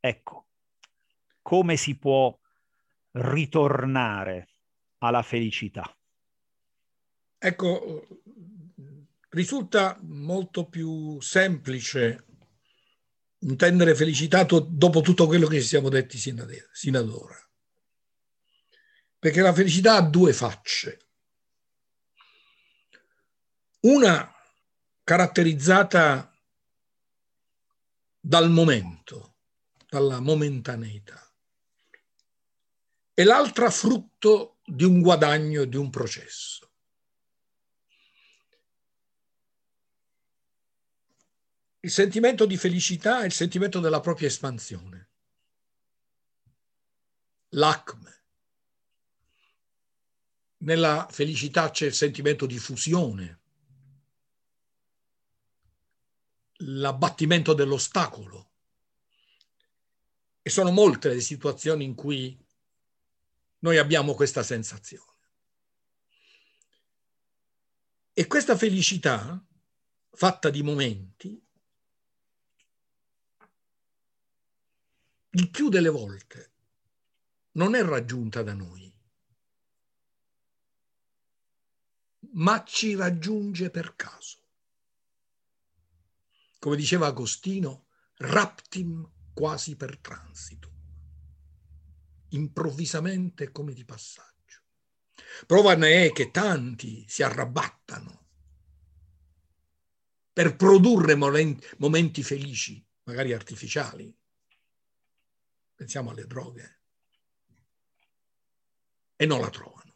Ecco, 0.00 0.48
come 1.40 1.76
si 1.76 1.96
può 1.96 2.38
ritornare 3.12 4.48
alla 4.98 5.22
felicità? 5.22 5.96
Ecco, 7.38 8.06
risulta 9.30 9.98
molto 10.02 10.68
più 10.68 11.20
semplice 11.20 12.26
intendere 13.40 13.94
felicità 13.94 14.44
dopo 14.44 15.00
tutto 15.00 15.26
quello 15.26 15.46
che 15.46 15.60
ci 15.60 15.66
siamo 15.66 15.88
detti 15.88 16.16
sino 16.16 16.42
ad 16.98 17.08
ora. 17.08 17.36
Perché 19.18 19.40
la 19.40 19.52
felicità 19.52 19.96
ha 19.96 20.02
due 20.02 20.32
facce. 20.32 20.98
Una 23.80 24.32
caratterizzata 25.02 26.32
dal 28.20 28.50
momento, 28.50 29.36
dalla 29.88 30.20
momentaneità, 30.20 31.31
e 33.22 33.24
l'altra 33.24 33.70
frutto 33.70 34.58
di 34.64 34.82
un 34.82 35.00
guadagno, 35.00 35.64
di 35.64 35.76
un 35.76 35.90
processo. 35.90 36.68
Il 41.78 41.90
sentimento 41.92 42.46
di 42.46 42.56
felicità 42.56 43.22
è 43.22 43.26
il 43.26 43.32
sentimento 43.32 43.78
della 43.78 44.00
propria 44.00 44.26
espansione. 44.26 45.10
L'acme. 47.50 48.24
Nella 50.58 51.06
felicità 51.08 51.70
c'è 51.70 51.86
il 51.86 51.94
sentimento 51.94 52.44
di 52.44 52.58
fusione, 52.58 53.40
l'abbattimento 56.56 57.54
dell'ostacolo. 57.54 58.50
E 60.42 60.50
sono 60.50 60.72
molte 60.72 61.10
le 61.10 61.20
situazioni 61.20 61.84
in 61.84 61.94
cui 61.94 62.41
noi 63.62 63.78
abbiamo 63.78 64.14
questa 64.14 64.44
sensazione. 64.44 65.10
E 68.12 68.26
questa 68.28 68.56
felicità, 68.56 69.44
fatta 70.10 70.50
di 70.50 70.62
momenti, 70.62 71.42
il 75.30 75.50
più 75.50 75.68
delle 75.68 75.88
volte 75.88 76.52
non 77.52 77.74
è 77.74 77.82
raggiunta 77.82 78.42
da 78.42 78.52
noi, 78.52 78.90
ma 82.34 82.62
ci 82.64 82.94
raggiunge 82.94 83.70
per 83.70 83.96
caso 83.96 84.42
come 86.62 86.76
diceva 86.76 87.08
Agostino, 87.08 87.86
raptim 88.18 89.10
quasi 89.34 89.74
per 89.74 89.98
transito, 89.98 90.70
improvvisamente 92.32 93.50
come 93.50 93.72
di 93.72 93.84
passaggio. 93.84 94.30
Prova 95.46 95.74
ne 95.74 96.06
è 96.06 96.12
che 96.12 96.30
tanti 96.30 97.04
si 97.08 97.22
arrabattano 97.22 98.20
per 100.32 100.56
produrre 100.56 101.14
momenti 101.14 102.22
felici, 102.22 102.84
magari 103.04 103.32
artificiali. 103.32 104.14
Pensiamo 105.74 106.10
alle 106.10 106.26
droghe. 106.26 106.80
E 109.16 109.26
non 109.26 109.40
la 109.40 109.50
trovano. 109.50 109.94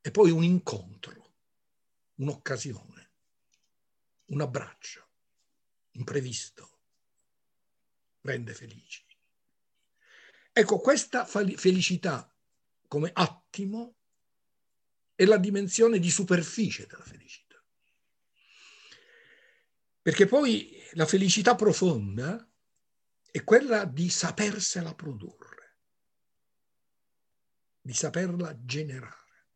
E 0.00 0.10
poi 0.10 0.30
un 0.30 0.42
incontro, 0.42 1.34
un'occasione, 2.14 3.10
un 4.26 4.40
abbraccio 4.40 5.06
imprevisto, 5.92 6.78
rende 8.22 8.54
felici. 8.54 9.04
Ecco, 10.58 10.80
questa 10.80 11.24
felicità 11.24 12.28
come 12.88 13.12
attimo 13.14 13.94
è 15.14 15.24
la 15.24 15.36
dimensione 15.36 16.00
di 16.00 16.10
superficie 16.10 16.84
della 16.88 17.04
felicità. 17.04 17.62
Perché 20.02 20.26
poi 20.26 20.82
la 20.94 21.06
felicità 21.06 21.54
profonda 21.54 22.44
è 23.30 23.44
quella 23.44 23.84
di 23.84 24.10
sapersela 24.10 24.96
produrre, 24.96 25.76
di 27.80 27.94
saperla 27.94 28.58
generare. 28.64 29.46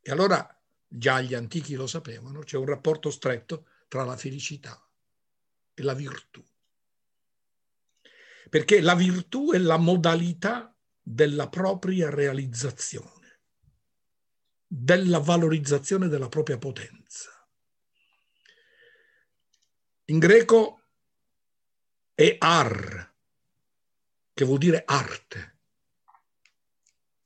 E 0.00 0.10
allora, 0.10 0.62
già 0.88 1.20
gli 1.20 1.34
antichi 1.34 1.74
lo 1.74 1.86
sapevano, 1.86 2.40
c'è 2.40 2.56
un 2.56 2.64
rapporto 2.64 3.10
stretto 3.10 3.66
tra 3.88 4.02
la 4.02 4.16
felicità 4.16 4.82
e 5.74 5.82
la 5.82 5.92
virtù. 5.92 6.42
Perché 8.54 8.80
la 8.80 8.94
virtù 8.94 9.50
è 9.50 9.58
la 9.58 9.78
modalità 9.78 10.72
della 11.02 11.48
propria 11.48 12.08
realizzazione, 12.08 13.40
della 14.64 15.18
valorizzazione 15.18 16.06
della 16.06 16.28
propria 16.28 16.56
potenza. 16.56 17.30
In 20.04 20.20
greco 20.20 20.82
è 22.14 22.36
ar, 22.38 23.12
che 24.32 24.44
vuol 24.44 24.58
dire 24.58 24.84
arte, 24.86 25.58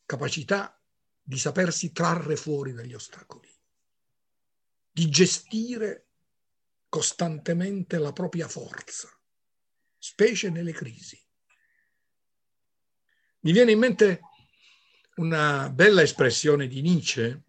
capacità 0.07 0.83
di 1.23 1.37
sapersi 1.37 1.93
trarre 1.93 2.37
fuori 2.37 2.73
dagli 2.73 2.95
ostacoli, 2.95 3.55
di 4.91 5.11
gestire 5.11 6.07
costantemente 6.89 7.99
la 7.99 8.15
propria 8.15 8.49
forza, 8.49 9.15
specie 9.99 10.51
nelle 10.51 10.73
crisi. 10.73 11.21
Mi 13.41 13.53
viene 13.53 13.73
in 13.73 13.79
mente 13.79 14.21
una 15.17 15.69
bella 15.71 16.03
espressione 16.03 16.67
di 16.67 16.81
Nietzsche, 16.81 17.43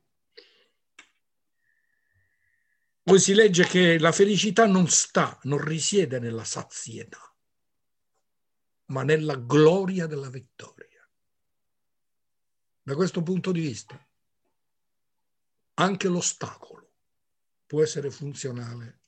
dove 3.03 3.19
si 3.19 3.33
legge 3.33 3.65
che 3.65 3.97
la 3.97 4.11
felicità 4.11 4.67
non 4.67 4.87
sta, 4.87 5.39
non 5.43 5.63
risiede 5.63 6.19
nella 6.19 6.43
sazietà, 6.43 7.35
ma 8.85 9.03
nella 9.03 9.35
gloria 9.35 10.05
della 10.05 10.29
vittoria. 10.29 10.87
Da 12.81 12.95
questo 12.95 13.23
punto 13.23 13.51
di 13.51 13.61
vista, 13.61 14.07
anche 15.75 16.07
l'ostacolo 16.07 16.91
può 17.65 17.81
essere 17.81 18.09
funzionale 18.11 19.01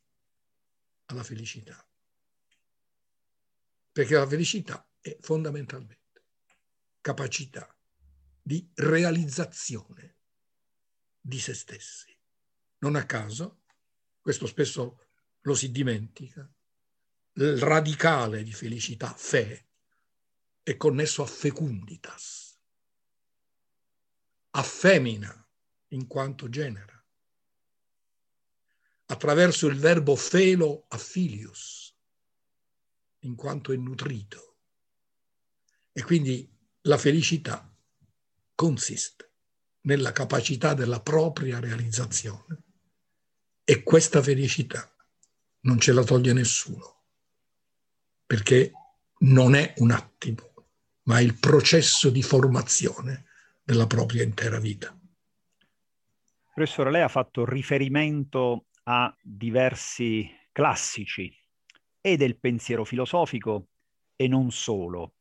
alla 1.05 1.23
felicità. 1.23 1.83
Perché 3.91 4.15
la 4.15 4.27
felicità 4.27 4.87
è 4.99 5.17
fondamentalmente 5.19 5.99
capacità 7.01 7.75
di 8.41 8.69
realizzazione 8.75 10.15
di 11.19 11.39
se 11.39 11.53
stessi. 11.53 12.17
Non 12.79 12.95
a 12.95 13.05
caso, 13.05 13.61
questo 14.21 14.47
spesso 14.47 14.99
lo 15.41 15.55
si 15.55 15.71
dimentica, 15.71 16.49
il 17.33 17.57
radicale 17.59 18.43
di 18.43 18.53
felicità, 18.53 19.13
fe, 19.13 19.67
è 20.63 20.77
connesso 20.77 21.23
a 21.23 21.25
fecunditas, 21.25 22.59
a 24.51 24.63
femina 24.63 25.49
in 25.89 26.07
quanto 26.07 26.49
genera, 26.49 27.03
attraverso 29.05 29.67
il 29.67 29.77
verbo 29.77 30.15
felo 30.15 30.85
a 30.87 30.97
filius, 30.97 31.90
in 33.21 33.35
quanto 33.35 33.71
è 33.71 33.75
nutrito. 33.75 34.55
E 35.91 36.03
quindi 36.03 36.49
la 36.81 36.97
felicità 36.97 37.69
consiste 38.55 39.29
nella 39.81 40.11
capacità 40.11 40.73
della 40.73 41.01
propria 41.01 41.59
realizzazione 41.59 42.63
e 43.63 43.83
questa 43.83 44.21
felicità 44.21 44.93
non 45.61 45.79
ce 45.79 45.91
la 45.91 46.03
toglie 46.03 46.33
nessuno, 46.33 47.03
perché 48.25 48.71
non 49.19 49.55
è 49.55 49.73
un 49.77 49.91
attimo, 49.91 50.53
ma 51.03 51.19
è 51.19 51.21
il 51.21 51.37
processo 51.37 52.09
di 52.09 52.23
formazione 52.23 53.25
della 53.63 53.87
propria 53.87 54.23
intera 54.23 54.59
vita. 54.59 54.97
Professore, 56.53 56.91
lei 56.91 57.01
ha 57.01 57.07
fatto 57.07 57.45
riferimento 57.45 58.65
a 58.83 59.15
diversi 59.21 60.29
classici 60.51 61.33
e 62.01 62.17
del 62.17 62.39
pensiero 62.39 62.83
filosofico 62.83 63.67
e 64.15 64.27
non 64.27 64.51
solo. 64.51 65.13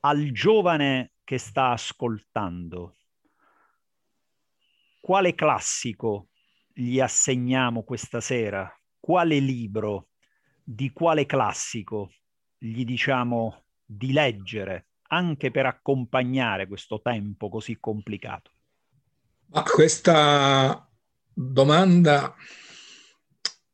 Al 0.00 0.30
giovane 0.32 1.12
che 1.24 1.38
sta 1.38 1.70
ascoltando, 1.70 2.96
quale 5.00 5.34
classico 5.34 6.28
gli 6.72 7.00
assegniamo 7.00 7.82
questa 7.82 8.20
sera? 8.20 8.70
Quale 9.00 9.38
libro 9.38 10.08
di 10.62 10.92
quale 10.92 11.24
classico 11.24 12.12
gli 12.58 12.84
diciamo 12.84 13.64
di 13.84 14.12
leggere 14.12 14.88
anche 15.08 15.50
per 15.50 15.66
accompagnare 15.66 16.66
questo 16.66 17.00
tempo 17.00 17.48
così 17.48 17.78
complicato? 17.80 18.50
Ma 19.46 19.62
questa 19.62 20.86
domanda 21.32 22.34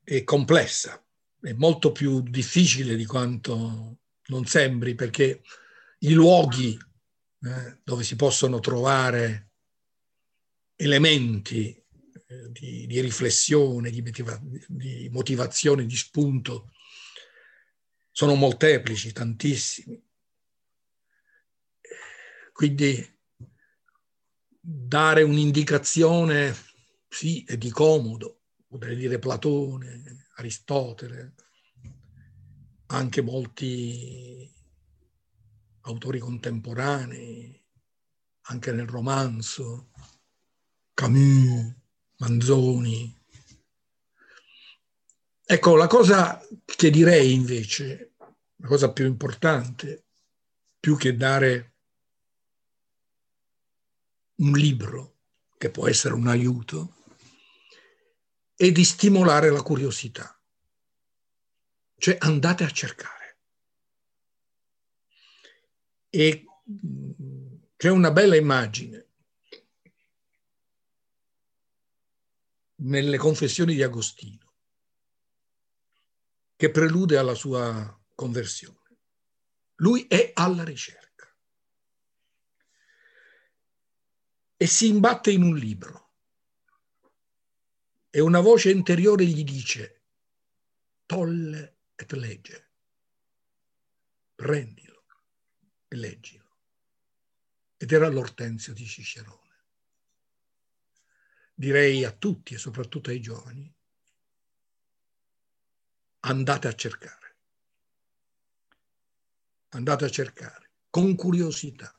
è 0.04 0.22
complessa, 0.22 1.03
è 1.44 1.52
molto 1.52 1.92
più 1.92 2.22
difficile 2.22 2.96
di 2.96 3.04
quanto 3.04 3.98
non 4.28 4.46
sembri, 4.46 4.94
perché 4.94 5.42
i 5.98 6.12
luoghi 6.12 6.72
eh, 6.72 7.80
dove 7.84 8.02
si 8.02 8.16
possono 8.16 8.60
trovare 8.60 9.50
elementi 10.74 11.68
eh, 11.68 12.50
di, 12.50 12.86
di, 12.86 13.00
riflessione, 13.00 13.90
di, 13.90 14.00
motiva- 14.00 14.40
di 14.68 15.10
motivazione, 15.12 15.84
di 15.84 15.96
spunto, 15.96 16.72
sono 18.10 18.34
molteplici, 18.34 19.12
tantissimi. 19.12 20.02
Quindi 22.54 23.06
dare 24.58 25.22
un'indicazione, 25.22 26.56
sì, 27.06 27.44
è 27.44 27.58
di 27.58 27.68
comodo, 27.68 28.44
potrei 28.66 28.96
dire 28.96 29.18
Platone, 29.18 30.23
Aristotele, 30.36 31.34
anche 32.86 33.22
molti 33.22 34.52
autori 35.82 36.18
contemporanei, 36.18 37.62
anche 38.42 38.72
nel 38.72 38.86
romanzo, 38.86 39.90
Camus, 40.92 41.74
Manzoni. 42.16 43.22
Ecco, 45.46 45.76
la 45.76 45.86
cosa 45.86 46.40
che 46.64 46.90
direi 46.90 47.32
invece, 47.32 48.14
la 48.56 48.66
cosa 48.66 48.92
più 48.92 49.06
importante, 49.06 50.04
più 50.80 50.96
che 50.96 51.16
dare 51.16 51.74
un 54.36 54.52
libro, 54.52 55.16
che 55.58 55.70
può 55.70 55.88
essere 55.88 56.14
un 56.14 56.28
aiuto, 56.28 56.93
è 58.66 58.72
di 58.72 58.84
stimolare 58.84 59.50
la 59.50 59.62
curiosità. 59.62 60.38
Cioè 61.96 62.16
andate 62.20 62.64
a 62.64 62.70
cercare. 62.70 63.38
E 66.10 66.44
mm, 66.70 67.10
c'è 67.76 67.90
una 67.90 68.10
bella 68.10 68.36
immagine 68.36 69.06
nelle 72.76 73.16
confessioni 73.16 73.74
di 73.74 73.82
Agostino 73.82 74.52
che 76.56 76.70
prelude 76.70 77.16
alla 77.16 77.34
sua 77.34 78.00
conversione. 78.14 78.98
Lui 79.76 80.06
è 80.06 80.30
alla 80.34 80.62
ricerca. 80.62 81.04
e 84.56 84.66
si 84.66 84.88
imbatte 84.88 85.30
in 85.30 85.42
un 85.42 85.56
libro. 85.56 86.03
E 88.16 88.20
una 88.20 88.38
voce 88.38 88.70
interiore 88.70 89.24
gli 89.24 89.42
dice, 89.42 90.02
tolle 91.04 91.78
et 91.96 92.12
legge, 92.12 92.70
prendilo 94.36 95.04
e 95.88 95.96
leggilo. 95.96 96.58
Ed 97.76 97.90
era 97.90 98.06
l'Ortensio 98.06 98.72
di 98.72 98.86
Cicerone. 98.86 99.64
Direi 101.54 102.04
a 102.04 102.12
tutti 102.12 102.54
e 102.54 102.58
soprattutto 102.58 103.10
ai 103.10 103.20
giovani, 103.20 103.74
andate 106.20 106.68
a 106.68 106.74
cercare. 106.76 107.36
Andate 109.70 110.04
a 110.04 110.10
cercare 110.10 110.70
con 110.88 111.16
curiosità 111.16 111.92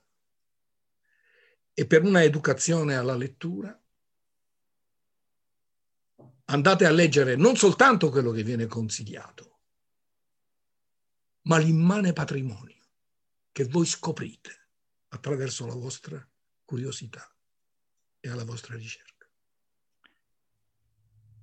e 1.73 1.85
per 1.85 2.03
una 2.03 2.23
educazione 2.23 2.95
alla 2.95 3.17
lettura, 3.17 3.77
andate 6.45 6.85
a 6.85 6.91
leggere 6.91 7.35
non 7.35 7.55
soltanto 7.55 8.09
quello 8.09 8.31
che 8.31 8.43
viene 8.43 8.67
consigliato, 8.67 9.59
ma 11.43 11.57
l'immane 11.57 12.13
patrimonio 12.13 12.73
che 13.51 13.65
voi 13.65 13.85
scoprite 13.85 14.67
attraverso 15.09 15.65
la 15.65 15.75
vostra 15.75 16.27
curiosità 16.63 17.25
e 18.19 18.29
alla 18.29 18.43
vostra 18.43 18.75
ricerca. 18.75 19.13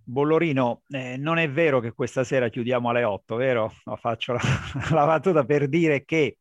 Bollorino, 0.04 0.82
eh, 0.88 1.16
non 1.16 1.38
è 1.38 1.48
vero 1.50 1.80
che 1.80 1.92
questa 1.92 2.24
sera 2.24 2.48
chiudiamo 2.48 2.90
alle 2.90 3.04
8, 3.04 3.36
vero? 3.36 3.72
No, 3.84 3.96
faccio 3.96 4.32
la, 4.32 4.40
la 4.90 5.06
battuta 5.06 5.44
per 5.44 5.68
dire 5.68 6.04
che 6.04 6.38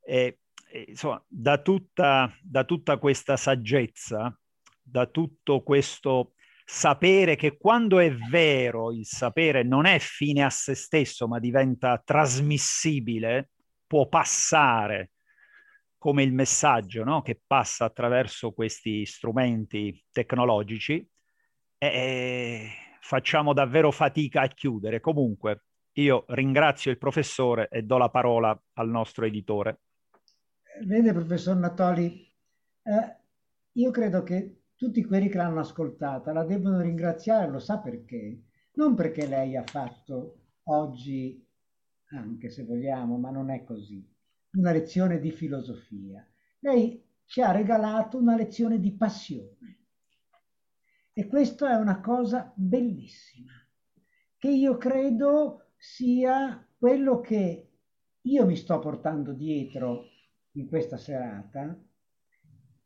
eh, 0.00 0.38
insomma, 0.86 1.22
da 1.28 1.60
tutta, 1.60 2.34
da 2.42 2.64
tutta 2.64 2.98
questa 2.98 3.36
saggezza, 3.36 4.36
da 4.82 5.06
tutto 5.06 5.62
questo 5.62 6.32
sapere 6.68 7.36
che 7.36 7.56
quando 7.56 8.00
è 8.00 8.12
vero 8.12 8.92
il 8.92 9.06
sapere 9.06 9.62
non 9.62 9.86
è 9.86 10.00
fine 10.00 10.42
a 10.42 10.50
se 10.50 10.74
stesso, 10.74 11.28
ma 11.28 11.38
diventa 11.38 12.02
trasmissibile, 12.04 13.50
può 13.86 14.08
passare 14.08 15.12
come 15.96 16.24
il 16.24 16.32
messaggio 16.32 17.04
no? 17.04 17.22
che 17.22 17.40
passa 17.46 17.84
attraverso 17.84 18.52
questi 18.52 19.06
strumenti 19.06 20.04
tecnologici, 20.10 21.08
e 21.78 22.70
facciamo 23.00 23.52
davvero 23.52 23.92
fatica 23.92 24.42
a 24.42 24.48
chiudere. 24.48 25.00
Comunque, 25.00 25.66
io 25.92 26.24
ringrazio 26.28 26.90
il 26.90 26.98
professore 26.98 27.68
e 27.70 27.82
do 27.82 27.96
la 27.96 28.10
parola 28.10 28.60
al 28.74 28.88
nostro 28.88 29.24
editore. 29.24 29.80
Vede, 30.84 31.12
professor 31.12 31.56
Natoli, 31.56 32.28
eh, 32.82 33.16
io 33.72 33.90
credo 33.90 34.22
che 34.22 34.62
tutti 34.76 35.04
quelli 35.04 35.28
che 35.28 35.38
l'hanno 35.38 35.60
ascoltata 35.60 36.32
la 36.32 36.44
devono 36.44 36.80
ringraziare, 36.80 37.50
lo 37.50 37.58
sa 37.58 37.78
perché? 37.78 38.42
Non 38.74 38.94
perché 38.94 39.26
lei 39.26 39.56
ha 39.56 39.64
fatto 39.64 40.40
oggi, 40.64 41.42
anche 42.10 42.50
se 42.50 42.64
vogliamo, 42.64 43.16
ma 43.16 43.30
non 43.30 43.50
è 43.50 43.64
così, 43.64 44.06
una 44.52 44.72
lezione 44.72 45.18
di 45.18 45.30
filosofia. 45.30 46.24
Lei 46.60 47.02
ci 47.24 47.40
ha 47.40 47.52
regalato 47.52 48.18
una 48.18 48.36
lezione 48.36 48.78
di 48.78 48.92
passione. 48.92 49.78
E 51.12 51.26
questa 51.26 51.70
è 51.70 51.74
una 51.76 52.00
cosa 52.00 52.52
bellissima, 52.54 53.52
che 54.36 54.50
io 54.50 54.76
credo 54.76 55.70
sia 55.78 56.68
quello 56.76 57.20
che 57.20 57.70
io 58.20 58.44
mi 58.44 58.56
sto 58.56 58.78
portando 58.78 59.32
dietro 59.32 60.04
in 60.52 60.66
questa 60.66 60.98
serata 60.98 61.78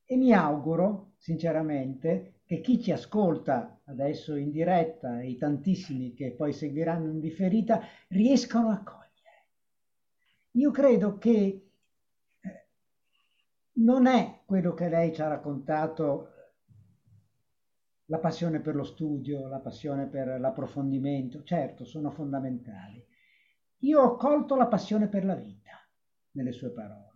e 0.05 0.17
mi 0.17 0.33
auguro 0.33 1.10
sinceramente 1.21 2.41
che 2.47 2.61
chi 2.63 2.81
ci 2.81 2.93
ascolta 2.93 3.83
adesso 3.85 4.35
in 4.37 4.51
diretta 4.51 5.21
e 5.21 5.29
i 5.29 5.37
tantissimi 5.37 6.15
che 6.15 6.33
poi 6.33 6.55
seguiranno 6.55 7.11
in 7.11 7.21
differita 7.21 7.83
riescano 8.09 8.71
a 8.71 8.83
cogliere. 8.83 9.47
Io 10.53 10.71
credo 10.71 11.19
che 11.19 11.69
eh, 12.41 12.69
non 13.75 14.07
è 14.07 14.41
quello 14.47 14.73
che 14.73 14.89
lei 14.89 15.13
ci 15.15 15.21
ha 15.21 15.29
raccontato 15.29 16.29
la 18.07 18.19
passione 18.19 18.61
per 18.61 18.75
lo 18.75 18.85
studio, 18.85 19.47
la 19.47 19.61
passione 19.61 20.07
per 20.07 20.41
l'approfondimento, 20.41 21.45
certo, 21.45 21.85
sono 21.85 22.11
fondamentali, 22.11 23.07
io 23.81 24.01
ho 24.01 24.17
colto 24.17 24.57
la 24.57 24.67
passione 24.67 25.07
per 25.07 25.25
la 25.27 25.35
vita 25.35 25.71
nelle 26.33 26.53
sue 26.53 26.71
parole. 26.71 27.09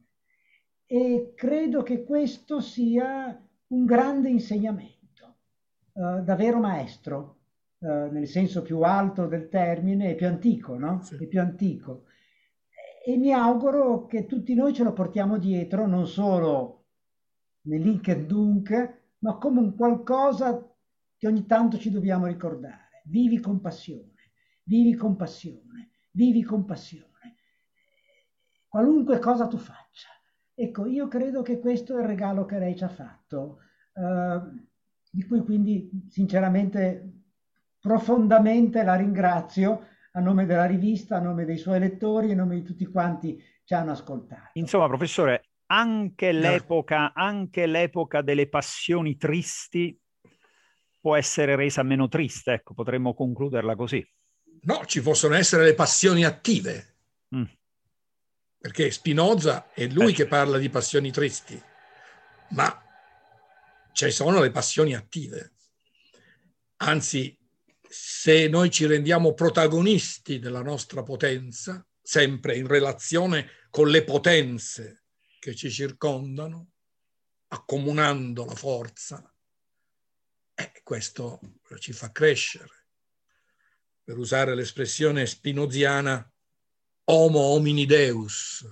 E 0.84 1.32
credo 1.34 1.82
che 1.82 2.05
questo 2.05 2.61
sia 2.61 3.42
un 3.75 3.85
grande 3.85 4.29
insegnamento, 4.29 5.37
uh, 5.95 6.22
davvero 6.22 6.61
maestro, 6.61 7.41
uh, 7.79 8.11
nel 8.12 8.29
senso 8.29 8.62
più 8.62 8.81
alto 8.83 9.27
del 9.27 9.49
termine 9.49 10.11
e 10.11 10.14
più 10.14 10.29
antico, 10.29 10.79
no? 10.79 11.03
Sì. 11.03 11.16
E 11.16 11.27
più 11.27 11.41
antico. 11.41 12.05
E 13.05 13.16
mi 13.16 13.33
auguro 13.33 14.07
che 14.07 14.27
tutti 14.27 14.55
noi 14.55 14.72
ce 14.72 14.85
lo 14.85 14.93
portiamo 14.93 15.39
dietro, 15.39 15.87
non 15.87 16.07
solo 16.07 16.87
nell'Inc 17.62 18.09
e 18.09 18.25
Dunk, 18.25 19.01
ma 19.18 19.37
come 19.37 19.59
un 19.59 19.75
qualcosa 19.75 20.72
che 21.16 21.27
ogni 21.27 21.45
tanto 21.45 21.77
ci 21.77 21.91
dobbiamo 21.91 22.27
ricordare. 22.27 23.03
Vivi 23.07 23.41
con 23.41 23.61
passione, 23.61 24.31
vivi 24.62 24.95
con 24.95 25.16
passione, 25.16 25.91
vivi 26.12 26.43
con 26.43 26.64
passione. 26.64 27.37
Qualunque 28.68 29.18
cosa 29.18 29.47
tu 29.47 29.59
faccia. 29.59 30.09
Ecco, 30.55 30.87
io 30.87 31.09
credo 31.09 31.43
che 31.43 31.59
questo 31.59 31.97
è 31.97 32.01
il 32.01 32.07
regalo 32.07 32.45
che 32.45 32.59
lei 32.59 32.77
ci 32.77 32.85
ha 32.85 32.89
fatto, 32.89 33.59
eh, 33.95 34.40
di 35.11 35.24
cui 35.24 35.40
quindi 35.40 35.90
sinceramente 36.09 37.12
profondamente 37.80 38.82
la 38.82 38.95
ringrazio 38.95 39.88
a 40.12 40.20
nome 40.20 40.47
della 40.47 40.64
rivista, 40.64 41.16
a 41.16 41.20
nome 41.20 41.45
dei 41.45 41.59
suoi 41.59 41.78
lettori, 41.78 42.32
a 42.32 42.34
nome 42.34 42.57
di 42.57 42.62
tutti 42.62 42.86
quanti 42.86 43.42
ci 43.64 43.74
hanno 43.74 43.92
ascoltato. 43.92 44.51
Insomma, 44.55 44.86
professore, 44.86 45.49
anche 45.66 46.32
l'epoca, 46.32 47.12
anche 47.12 47.66
l'epoca 47.66 48.22
delle 48.22 48.49
passioni 48.49 49.16
tristi 49.16 49.99
può 51.01 51.16
essere 51.16 51.57
resa 51.57 51.82
meno 51.82 52.09
triste, 52.09 52.53
ecco, 52.53 52.74
potremmo 52.74 53.12
concluderla 53.12 53.76
così. 53.76 54.07
No, 54.62 54.84
ci 54.86 55.03
possono 55.03 55.34
essere 55.34 55.64
le 55.64 55.74
passioni 55.74 56.24
attive. 56.24 56.95
Mm 57.34 57.45
perché 58.64 58.90
Spinoza 58.90 59.68
è 59.74 59.86
lui 59.88 60.12
eh. 60.12 60.14
che 60.14 60.26
parla 60.26 60.57
di 60.57 60.70
passioni 60.70 61.11
tristi, 61.11 61.62
ma 62.53 62.82
ci 63.95 64.11
sono 64.11 64.40
le 64.40 64.51
passioni 64.51 64.92
attive. 64.95 65.53
Anzi, 66.78 67.38
se 67.88 68.49
noi 68.49 68.68
ci 68.70 68.86
rendiamo 68.86 69.34
protagonisti 69.34 70.40
della 70.40 70.62
nostra 70.62 71.05
potenza, 71.05 71.86
sempre 72.03 72.57
in 72.57 72.66
relazione 72.66 73.49
con 73.70 73.88
le 73.88 74.03
potenze 74.03 75.05
che 75.38 75.55
ci 75.55 75.70
circondano, 75.70 76.72
accomunando 77.49 78.45
la 78.45 78.55
forza, 78.57 79.32
eh, 80.55 80.80
questo 80.82 81.38
ci 81.78 81.92
fa 81.92 82.11
crescere. 82.11 82.88
Per 84.03 84.18
usare 84.18 84.57
l'espressione 84.57 85.24
spinoziana, 85.24 86.30
homo 87.05 87.38
homini 87.38 87.86
deus, 87.86 88.66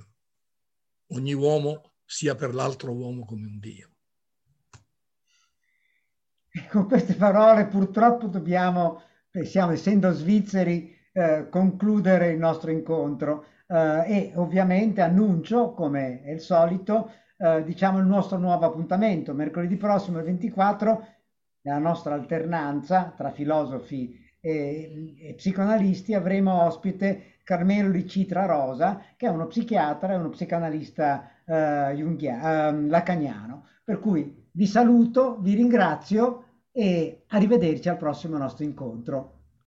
ogni 1.12 1.32
uomo 1.32 1.94
sia 2.04 2.34
per 2.34 2.52
l'altro 2.54 2.92
uomo 2.92 3.24
come 3.24 3.46
un 3.46 3.60
Dio. 3.60 3.91
Con 6.70 6.86
queste 6.86 7.14
parole 7.14 7.66
purtroppo 7.66 8.26
dobbiamo, 8.26 9.02
siamo 9.42 9.72
essendo 9.72 10.10
svizzeri, 10.12 10.94
eh, 11.12 11.48
concludere 11.48 12.32
il 12.32 12.38
nostro 12.38 12.70
incontro 12.70 13.46
eh, 13.66 14.04
e 14.06 14.32
ovviamente 14.34 15.00
annuncio, 15.00 15.72
come 15.72 16.22
è 16.22 16.30
il 16.32 16.40
solito, 16.40 17.10
eh, 17.38 17.64
diciamo 17.64 17.98
il 17.98 18.06
nostro 18.06 18.36
nuovo 18.36 18.66
appuntamento. 18.66 19.32
Mercoledì 19.32 19.76
prossimo, 19.76 20.18
il 20.18 20.24
24, 20.24 21.06
nella 21.62 21.78
nostra 21.78 22.14
alternanza 22.14 23.14
tra 23.16 23.30
filosofi 23.30 24.14
e, 24.38 25.14
e 25.20 25.34
psicoanalisti, 25.34 26.12
avremo 26.12 26.64
ospite 26.64 27.36
Carmelo 27.44 27.88
Licitra 27.88 28.44
Rosa, 28.44 29.02
che 29.16 29.26
è 29.26 29.30
uno 29.30 29.46
psichiatra 29.46 30.12
e 30.12 30.16
uno 30.16 30.28
psicanalista 30.28 31.30
eh, 31.46 31.94
junghia, 31.94 32.68
eh, 32.68 32.80
lacaniano. 32.88 33.68
Per 33.84 33.98
cui 34.00 34.41
vi 34.52 34.66
saluto, 34.66 35.38
vi 35.40 35.54
ringrazio 35.54 36.44
e 36.72 37.24
arrivederci 37.28 37.88
al 37.88 37.96
prossimo 37.96 38.36
nostro 38.38 38.64
incontro. 38.64 39.41